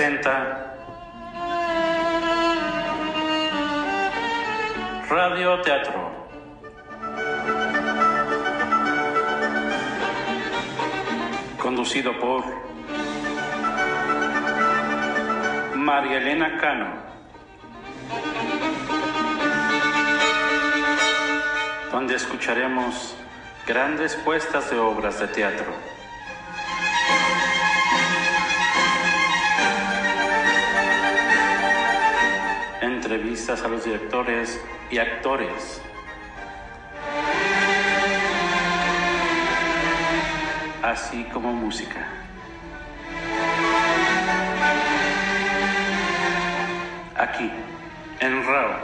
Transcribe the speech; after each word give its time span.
Presenta 0.00 0.76
Radio 5.10 5.60
Teatro. 5.60 6.10
Conducido 11.58 12.18
por 12.18 12.44
María 15.76 16.16
Elena 16.16 16.56
Cano. 16.56 17.10
donde 21.92 22.14
escucharemos 22.14 23.14
grandes 23.66 24.16
puestas 24.16 24.70
de 24.70 24.78
obras 24.78 25.20
de 25.20 25.28
teatro. 25.28 25.89
A 33.48 33.68
los 33.68 33.84
directores 33.84 34.60
y 34.90 34.98
actores. 34.98 35.80
Así 40.82 41.24
como 41.32 41.52
música. 41.52 42.06
Aquí, 47.16 47.50
en 48.20 48.44
RAO, 48.46 48.74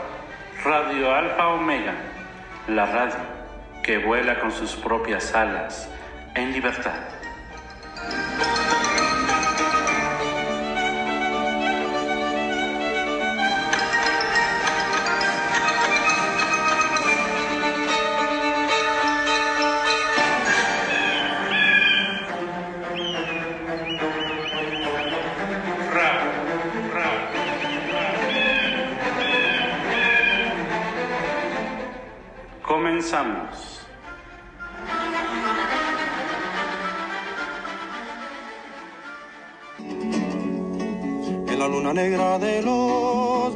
Radio 0.65 1.13
Alfa 1.13 1.47
Omega 1.49 1.93
la 2.67 2.85
radio 2.87 3.15
que 3.83 3.99
vuela 3.99 4.39
con 4.39 4.51
sus 4.51 4.75
propias 4.75 5.33
alas 5.35 5.87
en 6.33 6.51
libertad. 6.51 7.16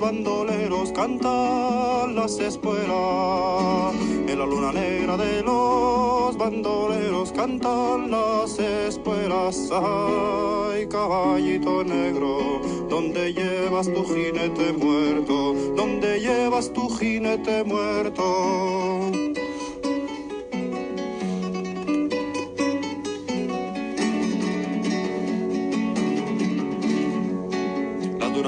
Bandoleros 0.01 0.91
cantan 0.91 2.15
las 2.15 2.39
espuelas. 2.39 3.93
En 4.27 4.39
la 4.39 4.45
luna 4.45 4.71
negra 4.73 5.15
de 5.15 5.43
los 5.43 6.35
bandoleros 6.35 7.31
cantan 7.31 8.09
las 8.09 8.57
espuelas. 8.59 9.69
Ay, 9.71 10.87
caballito 10.87 11.83
negro, 11.83 12.61
donde 12.89 13.33
llevas 13.33 13.93
tu 13.93 14.03
jinete 14.03 14.73
muerto? 14.73 15.53
donde 15.75 16.19
llevas 16.19 16.73
tu 16.73 16.89
jinete 16.89 17.63
muerto? 17.63 19.11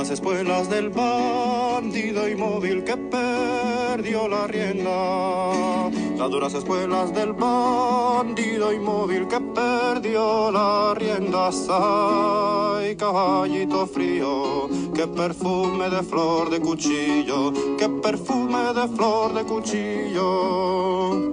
Las 0.03 0.12
espuelas 0.12 0.69
del 0.69 0.90
bandido 0.90 2.28
inmóvil 2.28 2.84
que 2.84 2.97
perdió 2.97 4.28
la 4.28 4.47
rienda. 4.47 5.90
Las 6.18 6.30
duras 6.30 6.53
espuelas 6.53 7.14
del 7.14 7.31
bandido 7.31 8.74
inmóvil 8.74 9.30
que 9.30 9.40
perdió 9.40 10.52
la 10.52 10.94
rienda. 10.94 11.52
Ay, 11.69 12.97
caballito 12.97 13.88
frío, 13.88 14.68
qué 14.94 15.08
perfume 15.08 15.90
de 15.90 16.03
flor 16.03 16.50
de 16.50 16.59
cuchillo, 16.59 17.53
qué 17.78 17.88
perfume 17.88 18.74
de 18.74 18.90
flor 18.90 19.34
de 19.34 19.44
cuchillo. 19.46 21.31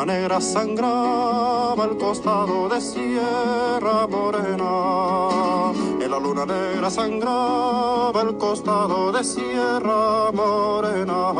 Luna 0.00 0.14
negra 0.14 0.40
sangraba 0.40 1.84
al 1.84 1.98
costado 1.98 2.70
de 2.70 2.80
Sierra 2.80 4.06
Morena. 4.06 5.72
En 6.00 6.10
la 6.10 6.18
luna 6.18 6.46
negra 6.46 6.90
sangraba 6.90 8.18
al 8.18 8.38
costado 8.38 9.12
de 9.12 9.22
Sierra 9.22 10.32
Morena. 10.32 11.32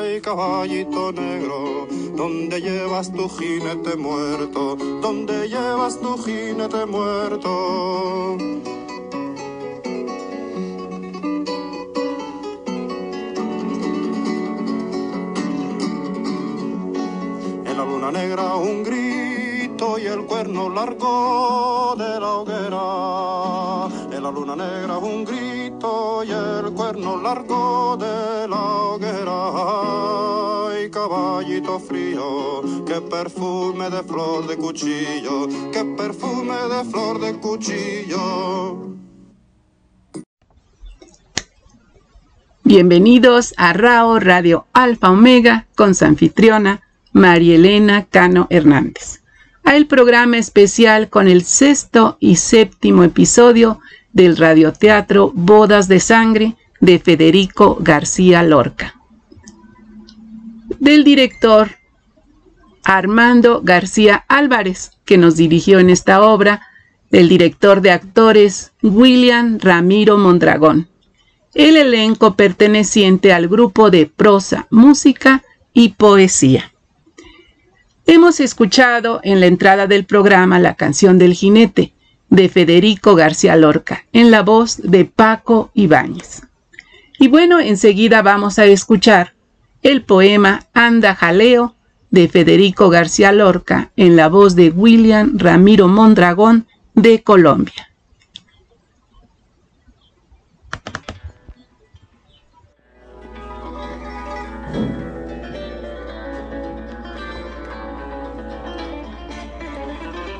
Ay, 0.00 0.22
caballito 0.22 1.12
negro, 1.12 1.86
¿dónde 2.16 2.62
llevas 2.62 3.12
tu 3.12 3.28
jinete 3.28 3.96
muerto? 3.96 4.76
¿Dónde 5.02 5.46
llevas 5.46 6.00
tu 6.00 6.16
jinete 6.16 6.86
muerto? 6.86 8.38
Negra 17.86 18.56
un 18.56 18.82
grito 18.82 19.98
y 19.98 20.06
el 20.06 20.24
cuerno 20.24 20.70
largo 20.70 21.94
de 21.96 22.20
la 22.20 22.34
hoguera. 22.34 24.16
En 24.16 24.22
la 24.22 24.30
luna 24.30 24.56
negra 24.56 24.98
un 24.98 25.24
grito 25.24 26.24
y 26.24 26.30
el 26.30 26.72
cuerno 26.72 27.20
largo 27.20 27.96
de 27.96 28.48
la 28.48 28.62
hoguera. 28.62 30.68
Ay, 30.68 30.90
caballito 30.90 31.78
frío, 31.78 32.62
qué 32.86 33.00
perfume 33.02 33.90
de 33.90 34.02
flor 34.02 34.46
de 34.46 34.56
cuchillo, 34.56 35.46
qué 35.72 35.84
perfume 35.96 36.54
de 36.54 36.84
flor 36.90 37.20
de 37.20 37.34
cuchillo. 37.34 38.94
Bienvenidos 42.62 43.52
a 43.58 43.74
RAO 43.74 44.18
Radio 44.18 44.66
Alfa 44.72 45.10
Omega 45.10 45.66
con 45.76 45.94
su 45.94 46.06
anfitriona 46.06 46.80
María 47.14 47.54
Elena 47.54 48.06
Cano 48.10 48.48
Hernández, 48.50 49.22
a 49.62 49.76
el 49.76 49.86
programa 49.86 50.36
especial 50.36 51.08
con 51.08 51.28
el 51.28 51.44
sexto 51.44 52.16
y 52.18 52.36
séptimo 52.36 53.04
episodio 53.04 53.78
del 54.12 54.36
radioteatro 54.36 55.30
Bodas 55.32 55.86
de 55.86 56.00
Sangre 56.00 56.56
de 56.80 56.98
Federico 56.98 57.78
García 57.80 58.42
Lorca. 58.42 58.96
Del 60.80 61.04
director 61.04 61.70
Armando 62.82 63.62
García 63.62 64.24
Álvarez, 64.26 64.90
que 65.04 65.16
nos 65.16 65.36
dirigió 65.36 65.78
en 65.78 65.90
esta 65.90 66.20
obra, 66.20 66.62
del 67.12 67.28
director 67.28 67.80
de 67.80 67.92
actores 67.92 68.72
William 68.82 69.60
Ramiro 69.60 70.18
Mondragón, 70.18 70.88
el 71.54 71.76
elenco 71.76 72.34
perteneciente 72.34 73.32
al 73.32 73.46
grupo 73.46 73.92
de 73.92 74.06
prosa, 74.06 74.66
música 74.70 75.44
y 75.72 75.90
poesía. 75.90 76.73
Hemos 78.06 78.38
escuchado 78.40 79.20
en 79.22 79.40
la 79.40 79.46
entrada 79.46 79.86
del 79.86 80.04
programa 80.04 80.58
la 80.58 80.74
canción 80.74 81.18
del 81.18 81.32
jinete 81.32 81.94
de 82.28 82.50
Federico 82.50 83.14
García 83.14 83.56
Lorca 83.56 84.04
en 84.12 84.30
la 84.30 84.42
voz 84.42 84.76
de 84.82 85.06
Paco 85.06 85.70
Ibáñez. 85.72 86.42
Y 87.18 87.28
bueno, 87.28 87.60
enseguida 87.60 88.20
vamos 88.20 88.58
a 88.58 88.66
escuchar 88.66 89.32
el 89.82 90.02
poema 90.02 90.66
Anda 90.74 91.14
Jaleo 91.14 91.76
de 92.10 92.28
Federico 92.28 92.90
García 92.90 93.32
Lorca 93.32 93.90
en 93.96 94.16
la 94.16 94.28
voz 94.28 94.54
de 94.54 94.68
William 94.68 95.38
Ramiro 95.38 95.88
Mondragón 95.88 96.66
de 96.94 97.22
Colombia. 97.22 97.93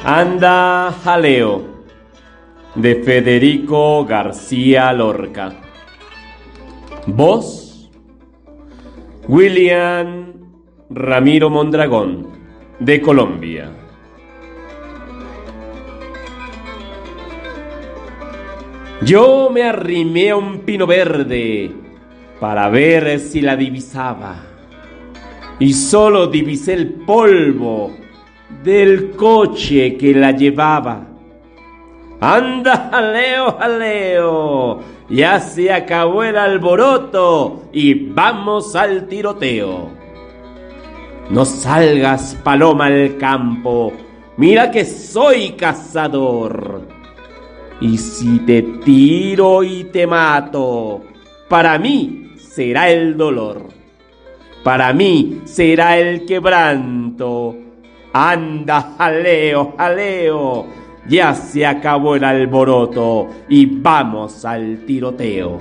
Anda 0.06 0.94
Jaleo 1.02 1.62
de 2.74 2.96
Federico 2.96 4.04
García 4.04 4.92
Lorca. 4.92 5.54
Voz 7.06 7.90
William 9.26 10.34
Ramiro 10.90 11.48
Mondragón 11.48 12.26
de 12.80 13.00
Colombia. 13.00 13.70
Yo 19.00 19.48
me 19.50 19.62
arrimé 19.62 20.32
a 20.32 20.36
un 20.36 20.58
pino 20.66 20.86
verde 20.86 21.72
para 22.40 22.68
ver 22.68 23.18
si 23.20 23.40
la 23.40 23.56
divisaba. 23.56 24.36
Y 25.58 25.72
solo 25.72 26.26
divisé 26.26 26.74
el 26.74 26.92
polvo 26.92 28.03
del 28.64 29.10
coche 29.10 29.96
que 29.96 30.14
la 30.14 30.32
llevaba. 30.32 31.06
Anda, 32.20 32.88
jaleo, 32.90 33.52
jaleo. 33.58 34.80
Ya 35.10 35.38
se 35.38 35.70
acabó 35.70 36.24
el 36.24 36.36
alboroto 36.38 37.64
y 37.72 37.92
vamos 38.08 38.74
al 38.74 39.06
tiroteo. 39.06 39.90
No 41.28 41.44
salgas, 41.44 42.38
paloma, 42.42 42.86
al 42.86 43.18
campo. 43.18 43.92
Mira 44.38 44.70
que 44.70 44.86
soy 44.86 45.52
cazador. 45.52 46.88
Y 47.80 47.98
si 47.98 48.38
te 48.40 48.62
tiro 48.62 49.62
y 49.62 49.84
te 49.84 50.06
mato, 50.06 51.02
para 51.48 51.78
mí 51.78 52.32
será 52.38 52.88
el 52.88 53.16
dolor. 53.16 53.68
Para 54.62 54.94
mí 54.94 55.42
será 55.44 55.98
el 55.98 56.24
quebranto. 56.24 57.54
Anda, 58.16 58.94
jaleo, 58.96 59.74
jaleo. 59.76 60.66
Ya 61.08 61.34
se 61.34 61.66
acabó 61.66 62.14
el 62.14 62.22
alboroto 62.22 63.26
y 63.48 63.66
vamos 63.66 64.44
al 64.44 64.84
tiroteo. 64.86 65.58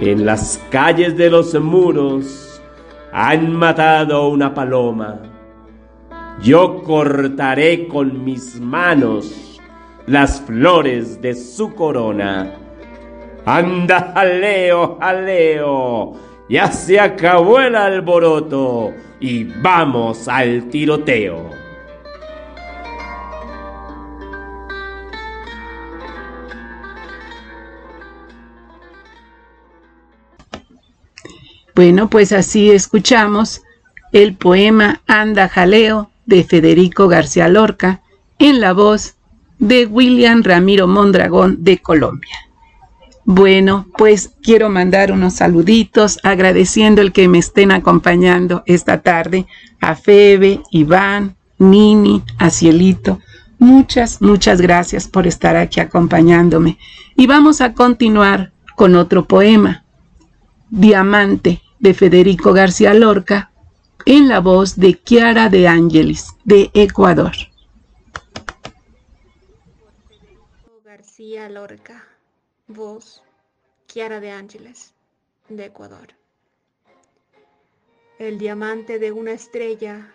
En 0.00 0.26
las 0.26 0.60
calles 0.70 1.16
de 1.16 1.30
los 1.30 1.54
muros 1.54 2.60
han 3.12 3.54
matado 3.54 4.28
una 4.28 4.52
paloma. 4.52 5.20
Yo 6.42 6.82
cortaré 6.82 7.86
con 7.86 8.24
mis 8.24 8.60
manos 8.60 9.60
las 10.06 10.40
flores 10.40 11.22
de 11.22 11.36
su 11.36 11.76
corona. 11.76 12.54
Anda, 13.46 14.12
jaleo, 14.14 14.98
jaleo, 15.00 16.14
ya 16.48 16.72
se 16.72 16.98
acabó 16.98 17.60
el 17.60 17.76
alboroto 17.76 18.92
y 19.20 19.44
vamos 19.44 20.28
al 20.28 20.68
tiroteo. 20.70 21.50
Bueno, 31.74 32.10
pues 32.10 32.32
así 32.32 32.70
escuchamos 32.70 33.62
el 34.12 34.34
poema 34.34 35.00
Anda 35.06 35.48
Jaleo 35.48 36.10
de 36.26 36.42
Federico 36.42 37.06
García 37.06 37.48
Lorca 37.48 38.02
en 38.40 38.60
la 38.60 38.72
voz 38.72 39.14
de 39.60 39.86
William 39.86 40.42
Ramiro 40.42 40.88
Mondragón 40.88 41.62
de 41.62 41.78
Colombia. 41.78 42.47
Bueno, 43.30 43.86
pues 43.98 44.32
quiero 44.42 44.70
mandar 44.70 45.12
unos 45.12 45.34
saluditos 45.34 46.18
agradeciendo 46.22 47.02
el 47.02 47.12
que 47.12 47.28
me 47.28 47.36
estén 47.36 47.72
acompañando 47.72 48.62
esta 48.64 49.02
tarde 49.02 49.46
a 49.82 49.96
Febe, 49.96 50.62
Iván, 50.70 51.36
Nini, 51.58 52.22
a 52.38 52.48
Cielito. 52.48 53.20
Muchas, 53.58 54.22
muchas 54.22 54.62
gracias 54.62 55.08
por 55.08 55.26
estar 55.26 55.56
aquí 55.56 55.78
acompañándome. 55.78 56.78
Y 57.16 57.26
vamos 57.26 57.60
a 57.60 57.74
continuar 57.74 58.50
con 58.76 58.94
otro 58.94 59.26
poema, 59.26 59.84
Diamante, 60.70 61.60
de 61.80 61.92
Federico 61.92 62.54
García 62.54 62.94
Lorca, 62.94 63.50
en 64.06 64.28
la 64.28 64.40
voz 64.40 64.76
de 64.76 64.98
Chiara 65.04 65.50
de 65.50 65.68
Ángeles, 65.68 66.28
de 66.44 66.70
Ecuador. 66.72 67.32
García 70.82 71.50
Lorca, 71.50 72.07
voz 72.68 73.22
Chiara 73.86 74.20
de 74.20 74.30
Ángeles, 74.30 74.92
de 75.48 75.64
Ecuador. 75.64 76.08
El 78.18 78.38
diamante 78.38 78.98
de 78.98 79.10
una 79.10 79.32
estrella 79.32 80.12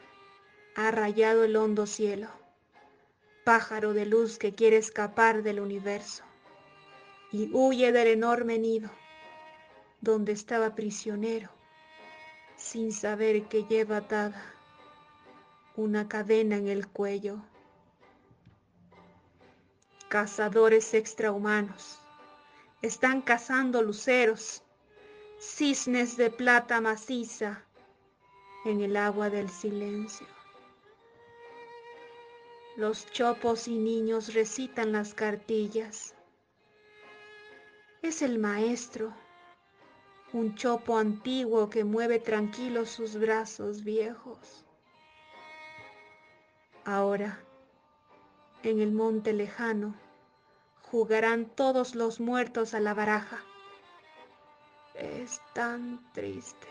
ha 0.75 0.91
rayado 0.91 1.45
el 1.45 1.55
hondo 1.55 1.87
cielo, 1.87 2.29
pájaro 3.43 3.93
de 3.93 4.05
luz 4.05 4.37
que 4.37 4.53
quiere 4.53 4.77
escapar 4.77 5.41
del 5.41 5.59
universo 5.59 6.23
y 7.31 7.49
huye 7.53 7.91
del 7.91 8.07
enorme 8.09 8.59
nido 8.59 8.91
donde 10.01 10.31
estaba 10.31 10.75
prisionero, 10.75 11.49
sin 12.55 12.91
saber 12.91 13.45
que 13.45 13.63
lleva 13.63 13.97
atada 13.97 14.53
una 15.75 16.07
cadena 16.07 16.57
en 16.57 16.67
el 16.67 16.87
cuello. 16.87 17.37
Cazadores 20.07 20.93
extrahumanos 20.93 22.02
están 22.83 23.21
cazando 23.21 23.81
luceros, 23.81 24.61
cisnes 25.39 26.17
de 26.17 26.29
plata 26.29 26.81
maciza 26.81 27.63
en 28.65 28.81
el 28.81 28.97
agua 28.97 29.29
del 29.29 29.49
silencio. 29.49 30.27
Los 32.75 33.09
chopos 33.11 33.67
y 33.67 33.77
niños 33.77 34.33
recitan 34.33 34.91
las 34.91 35.13
cartillas. 35.13 36.13
Es 38.01 38.21
el 38.21 38.37
maestro 38.37 39.13
un 40.33 40.55
chopo 40.55 40.97
antiguo 40.97 41.69
que 41.69 41.85
mueve 41.85 42.19
tranquilos 42.19 42.89
sus 42.89 43.15
brazos 43.17 43.83
viejos. 43.83 44.65
Ahora, 46.83 47.39
en 48.63 48.81
el 48.81 48.91
monte 48.91 49.31
lejano, 49.31 49.95
jugarán 50.93 51.47
todos 51.47 51.95
los 51.95 52.19
muertos 52.19 52.75
a 52.75 52.79
la 52.79 52.93
baraja. 52.93 53.43
Es 54.93 55.41
tan 55.55 55.99
triste 56.13 56.67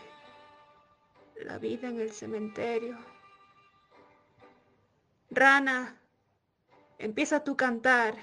la 1.43 1.57
vida 1.57 1.89
en 1.89 1.99
el 1.99 2.13
cementerio. 2.13 2.97
Rana, 5.29 5.99
empieza 6.99 7.43
tu 7.43 7.57
cantar. 7.57 8.15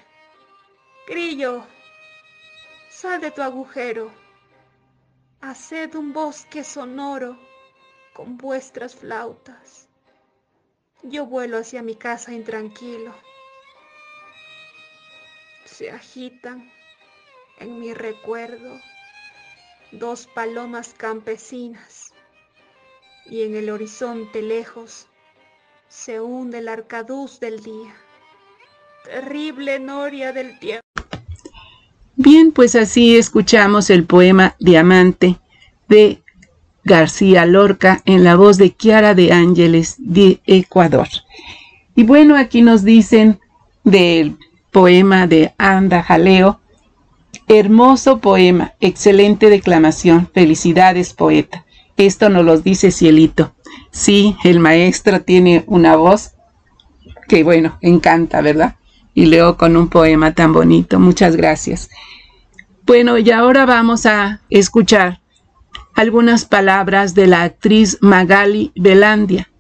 Grillo, 1.06 1.66
sal 2.88 3.20
de 3.20 3.30
tu 3.30 3.42
agujero. 3.42 4.10
Haced 5.42 5.94
un 5.96 6.14
bosque 6.14 6.64
sonoro 6.64 7.38
con 8.14 8.38
vuestras 8.38 8.96
flautas. 8.96 9.86
Yo 11.02 11.26
vuelo 11.26 11.58
hacia 11.58 11.82
mi 11.82 11.94
casa 11.94 12.32
intranquilo. 12.32 13.14
Se 15.80 15.90
agitan 15.90 16.70
en 17.58 17.80
mi 17.80 17.94
recuerdo 17.94 18.78
dos 19.92 20.26
palomas 20.26 20.94
campesinas 20.94 22.12
y 23.24 23.44
en 23.44 23.56
el 23.56 23.70
horizonte 23.70 24.42
lejos 24.42 25.06
se 25.88 26.20
hunde 26.20 26.58
el 26.58 26.68
arcaduz 26.68 27.40
del 27.40 27.62
día, 27.62 27.94
terrible 29.06 29.78
noria 29.78 30.34
del 30.34 30.58
tiempo. 30.58 30.84
Bien, 32.14 32.52
pues 32.52 32.76
así 32.76 33.16
escuchamos 33.16 33.88
el 33.88 34.04
poema 34.04 34.56
Diamante 34.58 35.38
de 35.88 36.22
García 36.84 37.46
Lorca 37.46 38.02
en 38.04 38.22
la 38.22 38.36
voz 38.36 38.58
de 38.58 38.76
Chiara 38.76 39.14
de 39.14 39.32
Ángeles 39.32 39.94
de 39.96 40.42
Ecuador. 40.44 41.08
Y 41.96 42.04
bueno, 42.04 42.36
aquí 42.36 42.60
nos 42.60 42.84
dicen 42.84 43.40
del 43.82 44.36
poema 44.70 45.26
de 45.26 45.54
Anda 45.58 46.02
Jaleo, 46.02 46.60
hermoso 47.48 48.18
poema, 48.18 48.74
excelente 48.80 49.50
declamación, 49.50 50.28
felicidades 50.32 51.12
poeta. 51.12 51.64
Esto 51.96 52.28
nos 52.30 52.44
lo 52.44 52.58
dice 52.58 52.90
Cielito. 52.90 53.54
Sí, 53.90 54.36
el 54.44 54.60
maestro 54.60 55.22
tiene 55.22 55.64
una 55.66 55.96
voz 55.96 56.32
que 57.28 57.44
bueno, 57.44 57.78
encanta, 57.80 58.40
¿verdad? 58.40 58.76
y 59.14 59.26
leo 59.26 59.56
con 59.56 59.76
un 59.76 59.88
poema 59.88 60.34
tan 60.34 60.52
bonito. 60.52 60.98
Muchas 60.98 61.36
gracias. 61.36 61.90
Bueno, 62.84 63.18
y 63.18 63.30
ahora 63.30 63.66
vamos 63.66 64.06
a 64.06 64.40
escuchar 64.50 65.20
algunas 65.94 66.44
palabras 66.44 67.14
de 67.14 67.26
la 67.26 67.42
actriz 67.42 67.98
Magali 68.00 68.72
Belandia, 68.74 69.50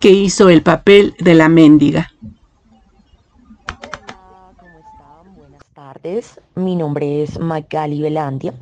que 0.00 0.10
hizo 0.10 0.48
el 0.48 0.62
papel 0.62 1.14
de 1.18 1.34
la 1.34 1.48
mendiga. 1.48 2.12
Hola, 3.80 4.52
¿cómo 4.58 4.78
están? 4.78 5.34
Buenas 5.36 5.64
Mi 6.54 6.76
nombre 6.76 7.22
es 7.22 7.38
Magali 7.38 8.02
Belandia. 8.02 8.52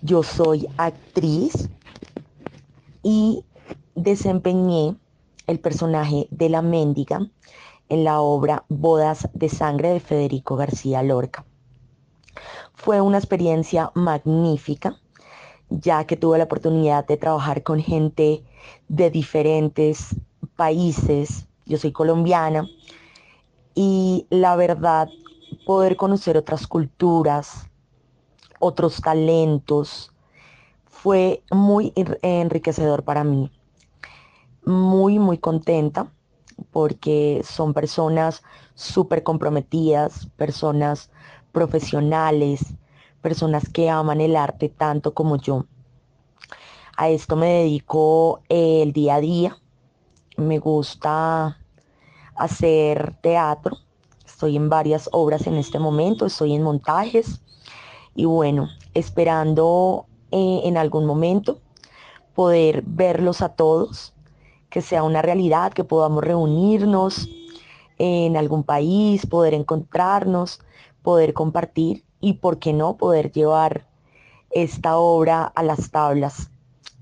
Yo 0.00 0.22
soy 0.22 0.68
actriz 0.76 1.68
y 3.02 3.44
desempeñé 3.96 4.94
el 5.48 5.58
personaje 5.58 6.28
de 6.30 6.48
la 6.48 6.62
mendiga 6.62 7.28
en 7.88 8.04
la 8.04 8.20
obra 8.20 8.64
Bodas 8.68 9.28
de 9.32 9.48
Sangre 9.48 9.88
de 9.88 9.98
Federico 9.98 10.54
García 10.54 11.02
Lorca. 11.02 11.44
Fue 12.74 13.00
una 13.00 13.18
experiencia 13.18 13.90
magnífica, 13.96 15.00
ya 15.70 16.04
que 16.04 16.16
tuve 16.16 16.38
la 16.38 16.44
oportunidad 16.44 17.04
de 17.08 17.16
trabajar 17.16 17.64
con 17.64 17.80
gente 17.80 18.44
de 18.86 19.10
diferentes 19.10 20.14
países. 20.54 21.48
Yo 21.66 21.76
soy 21.76 21.90
colombiana 21.90 22.68
y 23.74 24.28
la 24.30 24.54
verdad 24.54 25.08
poder 25.68 25.96
conocer 25.96 26.38
otras 26.38 26.66
culturas, 26.66 27.68
otros 28.58 29.02
talentos, 29.02 30.10
fue 30.86 31.42
muy 31.50 31.92
enriquecedor 32.22 33.04
para 33.04 33.22
mí. 33.22 33.52
Muy, 34.64 35.18
muy 35.18 35.36
contenta 35.36 36.10
porque 36.70 37.42
son 37.44 37.74
personas 37.74 38.42
súper 38.74 39.22
comprometidas, 39.22 40.28
personas 40.38 41.10
profesionales, 41.52 42.60
personas 43.20 43.68
que 43.68 43.90
aman 43.90 44.22
el 44.22 44.36
arte 44.36 44.70
tanto 44.70 45.12
como 45.12 45.36
yo. 45.36 45.66
A 46.96 47.10
esto 47.10 47.36
me 47.36 47.48
dedico 47.48 48.40
el 48.48 48.94
día 48.94 49.16
a 49.16 49.20
día. 49.20 49.58
Me 50.38 50.60
gusta 50.60 51.58
hacer 52.36 53.18
teatro. 53.20 53.76
Estoy 54.38 54.54
en 54.54 54.68
varias 54.68 55.08
obras 55.10 55.48
en 55.48 55.56
este 55.56 55.80
momento, 55.80 56.24
estoy 56.24 56.54
en 56.54 56.62
montajes 56.62 57.40
y 58.14 58.24
bueno, 58.24 58.68
esperando 58.94 60.06
eh, 60.30 60.60
en 60.62 60.76
algún 60.76 61.06
momento 61.06 61.58
poder 62.36 62.84
verlos 62.86 63.42
a 63.42 63.48
todos, 63.48 64.14
que 64.70 64.80
sea 64.80 65.02
una 65.02 65.22
realidad, 65.22 65.72
que 65.72 65.82
podamos 65.82 66.22
reunirnos 66.22 67.28
en 67.98 68.36
algún 68.36 68.62
país, 68.62 69.26
poder 69.26 69.54
encontrarnos, 69.54 70.60
poder 71.02 71.34
compartir 71.34 72.04
y, 72.20 72.34
por 72.34 72.60
qué 72.60 72.72
no, 72.72 72.96
poder 72.96 73.32
llevar 73.32 73.88
esta 74.50 74.98
obra 74.98 75.46
a 75.46 75.64
las 75.64 75.90
tablas. 75.90 76.48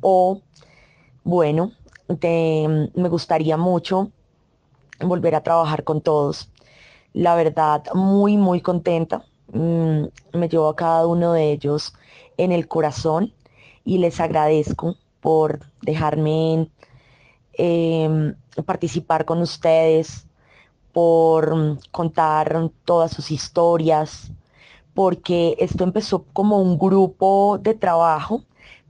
O, 0.01 0.41
bueno, 1.23 1.73
me 2.09 3.09
gustaría 3.11 3.59
mucho 3.59 4.11
volver 5.01 5.35
a 5.35 5.43
trabajar 5.43 5.85
con 5.85 6.01
todos. 6.01 6.51
La 7.17 7.35
verdad, 7.35 7.83
muy, 7.95 8.37
muy 8.37 8.61
contenta. 8.61 9.25
Mm, 9.51 10.05
me 10.35 10.49
llevo 10.51 10.69
a 10.69 10.77
cada 10.77 11.07
uno 11.07 11.33
de 11.33 11.51
ellos 11.51 11.95
en 12.37 12.53
el 12.53 12.69
corazón 12.69 13.33
y 13.87 13.97
les 13.97 14.21
agradezco 14.21 14.97
por 15.21 15.61
dejarme 15.81 16.69
em, 17.55 18.35
participar 18.67 19.25
con 19.25 19.41
ustedes, 19.41 20.27
por 20.93 21.79
contar 21.91 22.71
todas 22.85 23.13
sus 23.13 23.31
historias, 23.31 24.31
porque 24.95 25.57
esto 25.59 25.85
empezó 25.85 26.25
como 26.35 26.61
un 26.61 26.79
grupo 26.79 27.59
de 27.59 27.75
trabajo, 27.75 28.43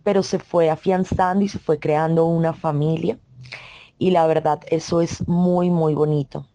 pero 0.05 0.25
se 0.25 0.41
fue 0.41 0.71
afianzando 0.71 1.45
y 1.45 1.49
se 1.49 1.61
fue 1.61 1.79
creando 1.79 2.27
una 2.27 2.55
familia. 2.55 3.19
Y 3.99 4.11
la 4.11 4.27
verdad, 4.27 4.61
eso 4.71 5.01
es 5.01 5.29
muy, 5.29 5.71
muy 5.71 5.95
bonito. 5.95 6.47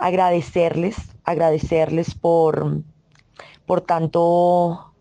Agradecerles, 0.00 0.96
agradecerles 1.24 2.14
por, 2.14 2.82
por 3.66 3.82
tanto, 3.82 4.92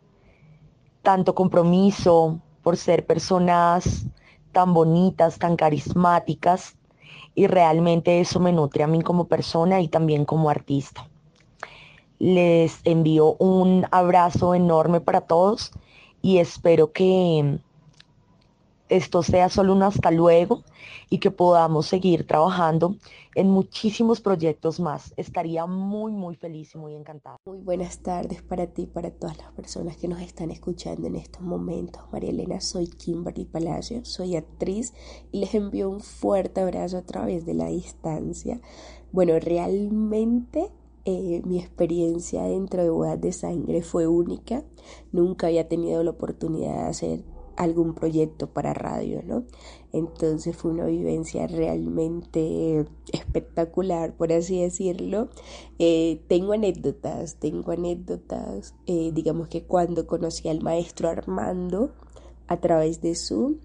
tanto 1.01 1.34
compromiso, 1.34 2.39
por 2.62 2.75
ser 2.77 3.06
personas 3.06 4.06
tan 4.51 4.74
bonitas, 4.74 5.39
tan 5.39 5.56
carismáticas. 5.56 6.75
Y 7.34 7.48
realmente 7.48 8.20
eso 8.20 8.39
me 8.39 8.51
nutre 8.51 8.84
a 8.84 8.88
mí 8.88 9.01
como 9.01 9.25
persona 9.25 9.79
y 9.79 9.88
también 9.88 10.25
como 10.25 10.50
artista. 10.50 11.08
Les 12.18 12.82
envío 12.84 13.36
un 13.39 13.88
abrazo 13.91 14.53
enorme 14.53 15.00
para 15.00 15.22
todos 15.22 15.72
y 16.22 16.39
espero 16.39 16.91
que 16.91 17.60
esto 18.89 19.24
sea 19.24 19.50
solo 19.50 19.74
un 19.74 19.84
hasta 19.84 20.12
luego 20.12 20.63
y 21.10 21.19
que 21.19 21.31
podamos 21.31 21.86
seguir 21.86 22.25
trabajando 22.25 22.96
en 23.36 23.50
muchísimos 23.50 24.19
proyectos 24.19 24.79
más. 24.79 25.13
Estaría 25.15 25.65
muy, 25.65 26.12
muy 26.12 26.36
feliz 26.36 26.74
y 26.75 26.77
muy 26.77 26.96
encantada. 26.96 27.38
Muy 27.46 27.60
buenas 27.60 28.00
tardes 28.00 28.41
para 28.41 28.67
ti 28.67 28.84
y 28.84 28.88
para 28.88 29.12
todas 29.12 29.38
las 29.38 29.51
personas 29.51 29.98
que 29.98 30.08
nos 30.08 30.22
están 30.22 30.51
escuchando 30.51 31.08
en 31.08 31.15
estos 31.15 31.41
momentos. 31.41 32.01
María 32.12 32.31
Elena, 32.31 32.60
soy 32.60 32.88
Kimberly 32.88 33.46
Palacio, 33.46 34.03
soy 34.03 34.36
actriz 34.36 34.93
y 35.31 35.39
les 35.39 35.53
envío 35.53 35.89
un 35.89 36.01
fuerte 36.01 36.62
abrazo 36.62 36.98
a 36.98 37.03
través 37.03 37.46
de 37.46 37.53
la 37.53 37.67
distancia. 37.67 38.60
Bueno, 39.12 39.39
realmente 39.39 40.72
eh, 41.05 41.41
mi 41.46 41.60
experiencia 41.60 42.43
dentro 42.43 42.84
de 42.84 42.89
Bodas 42.89 43.22
de 43.22 43.31
Sangre 43.31 43.81
fue 43.81 44.08
única. 44.08 44.63
Nunca 45.12 45.48
había 45.48 45.67
tenido 45.67 46.03
la 46.03 46.12
oportunidad 46.12 46.84
de 46.84 46.89
hacer 46.89 47.24
algún 47.60 47.94
proyecto 47.94 48.48
para 48.48 48.74
radio, 48.74 49.22
¿no? 49.24 49.44
Entonces 49.92 50.56
fue 50.56 50.72
una 50.72 50.86
vivencia 50.86 51.46
realmente 51.46 52.86
espectacular, 53.12 54.16
por 54.16 54.32
así 54.32 54.62
decirlo. 54.62 55.30
Eh, 55.78 56.24
tengo 56.30 56.54
anécdotas, 56.54 57.36
tengo 57.36 57.74
anécdotas, 57.74 58.75
eh, 58.88 59.12
digamos 59.13 59.50
que 59.50 59.63
cuando 59.63 60.08
conocí 60.08 60.48
al 60.48 60.62
maestro 60.62 61.10
Armando 61.10 61.92
a 62.48 62.58
través 62.58 63.01
de 63.01 63.13
Zoom, 63.16 63.58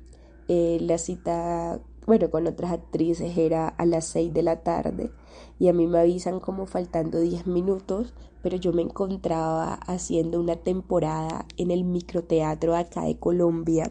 la 0.49 0.99
cita 0.99 1.81
bueno, 2.07 2.31
con 2.31 2.47
otras 2.47 2.73
actrices 2.73 3.37
era 3.39 3.69
a 3.69 3.87
las 3.87 4.07
6 4.07 4.33
de 4.35 4.43
la 4.43 4.63
tarde 4.63 5.11
y 5.59 5.69
a 5.69 5.73
mí 5.73 5.87
me 5.87 6.01
avisan 6.01 6.41
como 6.41 6.67
faltando 6.67 7.21
10 7.21 7.47
minutos, 7.47 8.13
pero 8.43 8.57
yo 8.57 8.73
me 8.73 8.83
encontraba 8.83 9.75
haciendo 9.75 10.39
una 10.39 10.57
temporada 10.57 11.47
en 11.57 11.71
el 11.71 11.85
microteatro 11.85 12.77
acá 12.77 13.05
de 13.05 13.19
Colombia 13.19 13.91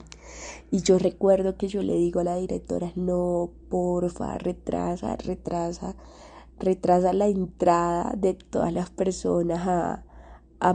y 0.72 0.82
yo 0.82 0.98
recuerdo 1.00 1.58
que 1.58 1.68
yo 1.68 1.82
le 1.82 1.96
digo 1.96 2.20
a 2.20 2.24
la 2.24 2.36
directora, 2.36 2.92
no, 2.96 3.52
porfa, 3.70 4.38
retrasa, 4.38 5.16
retrasa, 5.18 5.96
retrasa 6.60 7.14
la 7.14 7.28
entrada 7.28 8.14
de 8.18 8.34
todas 8.34 8.74
las 8.74 8.90
personas 8.90 9.68
a, 9.68 10.04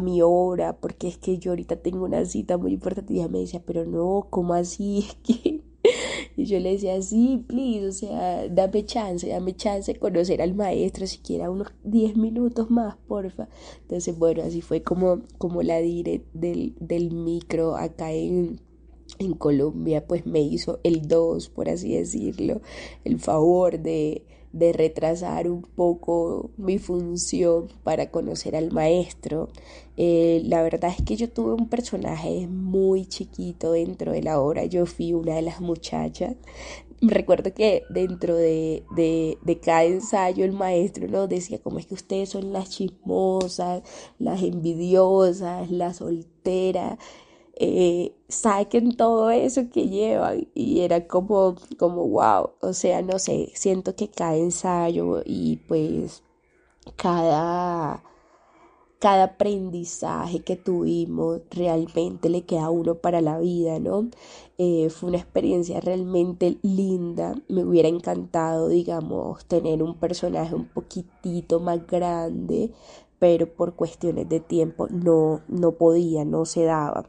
mi 0.03 0.21
obra, 0.23 0.77
porque 0.77 1.09
es 1.09 1.17
que 1.17 1.39
yo 1.39 1.53
ahorita 1.53 1.77
tengo 1.77 2.05
una 2.05 2.23
cita 2.27 2.59
muy 2.59 2.75
importante 2.75 3.15
y 3.15 3.21
ella 3.21 3.29
me 3.29 3.39
decía, 3.39 3.63
pero 3.65 3.87
no, 3.87 4.27
¿cómo 4.29 4.53
así? 4.53 5.07
Es 5.09 5.15
que 5.37 5.68
y 6.37 6.45
yo 6.45 6.59
le 6.61 6.73
decía, 6.73 7.01
sí, 7.03 7.45
please, 7.47 7.87
o 7.87 7.93
sea, 7.93 8.49
dame 8.49 8.85
chance, 8.85 9.29
dame 9.29 9.55
chance 9.55 9.93
de 9.93 9.99
conocer 9.99 10.43
al 10.43 10.55
maestro, 10.55 11.07
siquiera 11.07 11.51
unos 11.51 11.69
10 11.85 12.17
minutos 12.17 12.71
más, 12.71 12.97
porfa. 13.07 13.49
Entonces, 13.83 14.19
bueno, 14.19 14.43
así 14.43 14.61
fue 14.61 14.83
como, 14.83 15.23
como 15.39 15.63
la 15.63 15.79
dire 15.79 16.25
del, 16.33 16.75
del 16.81 17.13
micro 17.13 17.77
acá 17.77 18.13
en, 18.13 18.61
en 19.19 19.35
Colombia, 19.35 20.07
pues 20.07 20.27
me 20.27 20.41
hizo 20.41 20.81
el 20.83 21.09
2, 21.09 21.49
por 21.51 21.69
así 21.69 21.95
decirlo, 21.95 22.61
el 23.05 23.19
favor 23.19 23.79
de 23.79 24.25
de 24.53 24.73
retrasar 24.73 25.51
un 25.51 25.63
poco 25.63 26.51
mi 26.57 26.79
función 26.79 27.69
para 27.85 28.11
conocer 28.11 28.57
al 28.57 28.73
maestro. 28.73 29.49
Eh, 29.97 30.43
la 30.45 30.63
verdad 30.63 30.93
es 30.97 31.05
que 31.05 31.17
yo 31.17 31.29
tuve 31.31 31.55
un 31.55 31.69
personaje 31.69 32.47
muy 32.47 33.07
chiquito 33.07 33.73
dentro 33.73 34.13
de 34.13 34.23
la 34.23 34.41
obra, 34.41 34.65
yo 34.65 34.87
fui 34.87 35.13
una 35.13 35.35
de 35.35 35.43
las 35.43 35.61
muchachas. 35.61 36.37
Recuerdo 37.01 37.55
que 37.55 37.83
dentro 37.91 38.35
de, 38.35 38.85
de, 38.97 39.39
de 39.43 39.61
cada 39.61 39.85
ensayo 39.85 40.45
el 40.45 40.53
maestro 40.53 41.07
nos 41.07 41.29
decía 41.29 41.61
como 41.61 41.79
es 41.79 41.87
que 41.87 41.95
ustedes 41.95 42.31
son 42.31 42.53
las 42.53 42.71
chismosas, 42.71 43.83
las 44.19 44.43
envidiosas, 44.43 45.71
las 45.71 45.99
solteras 45.99 46.99
eh, 47.61 48.15
saquen 48.29 48.97
todo 48.97 49.31
eso 49.31 49.69
que 49.71 49.89
llevan 49.89 50.47
y 50.55 50.81
era 50.81 51.07
como, 51.09 51.57
como 51.79 52.07
wow, 52.09 52.51
o 52.61 52.73
sea, 52.73 53.03
no 53.03 53.19
sé, 53.19 53.51
siento 53.55 53.97
que 53.97 54.09
cada 54.09 54.37
ensayo 54.37 55.23
y 55.25 55.57
pues 55.69 56.23
cada, 56.97 58.03
cada 59.01 59.25
aprendizaje 59.25 60.41
que 60.41 60.55
tuvimos 60.57 61.41
realmente 61.51 62.29
le 62.29 62.43
queda 62.45 62.71
uno 62.71 62.97
para 62.97 63.21
la 63.21 63.39
vida, 63.41 63.81
¿no? 63.81 64.09
Eh, 64.59 64.89
fue 64.91 65.09
una 65.09 65.19
experiencia 65.19 65.81
realmente 65.81 66.59
linda, 66.63 67.35
me 67.49 67.65
hubiera 67.65 67.89
encantado, 67.89 68.69
digamos, 68.69 69.45
tener 69.47 69.83
un 69.83 69.99
personaje 69.99 70.55
un 70.55 70.69
poquitito 70.69 71.61
más 71.61 71.87
grande, 71.87 72.73
pero 73.19 73.53
por 73.53 73.75
cuestiones 73.75 74.29
de 74.29 74.41
tiempo 74.41 74.87
no, 74.91 75.43
no 75.49 75.73
podía, 75.73 76.25
no 76.25 76.45
se 76.45 76.65
daba. 76.65 77.05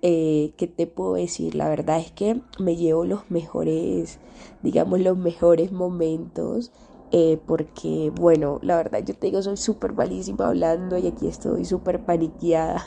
Eh, 0.00 0.52
¿qué 0.56 0.68
te 0.68 0.86
puedo 0.86 1.14
decir? 1.14 1.54
La 1.54 1.68
verdad 1.68 1.98
es 1.98 2.12
que 2.12 2.40
me 2.58 2.76
llevo 2.76 3.04
los 3.04 3.30
mejores, 3.30 4.18
digamos, 4.62 5.00
los 5.00 5.16
mejores 5.16 5.72
momentos. 5.72 6.70
Eh, 7.10 7.38
porque, 7.46 8.12
bueno, 8.14 8.58
la 8.62 8.76
verdad 8.76 9.02
yo 9.04 9.14
te 9.14 9.28
digo, 9.28 9.42
soy 9.42 9.56
súper 9.56 9.94
malísima 9.94 10.46
hablando 10.48 10.98
y 10.98 11.06
aquí 11.06 11.26
estoy 11.26 11.64
súper 11.64 12.04
paniqueada. 12.04 12.84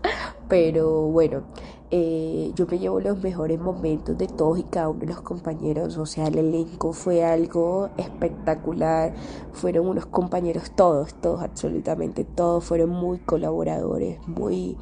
Pero 0.48 1.02
bueno, 1.08 1.42
eh, 1.90 2.52
yo 2.54 2.66
me 2.66 2.78
llevo 2.78 3.00
los 3.00 3.22
mejores 3.22 3.60
momentos 3.60 4.16
de 4.16 4.26
todos 4.26 4.58
y 4.58 4.62
cada 4.62 4.88
uno 4.88 5.00
de 5.00 5.06
los 5.06 5.20
compañeros. 5.20 5.98
O 5.98 6.06
sea, 6.06 6.28
el 6.28 6.38
elenco 6.38 6.92
fue 6.92 7.24
algo 7.24 7.90
espectacular. 7.98 9.14
Fueron 9.52 9.86
unos 9.86 10.06
compañeros 10.06 10.72
todos, 10.74 11.14
todos, 11.14 11.42
absolutamente 11.42 12.24
todos. 12.24 12.64
Fueron 12.64 12.90
muy 12.90 13.18
colaboradores, 13.18 14.18
muy 14.26 14.76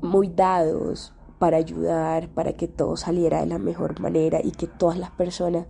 muy 0.00 0.28
dados 0.28 1.12
para 1.38 1.56
ayudar, 1.58 2.28
para 2.28 2.54
que 2.54 2.68
todo 2.68 2.96
saliera 2.96 3.40
de 3.40 3.46
la 3.46 3.58
mejor 3.58 4.00
manera 4.00 4.40
y 4.42 4.52
que 4.52 4.66
todas 4.66 4.98
las 4.98 5.10
personas 5.10 5.66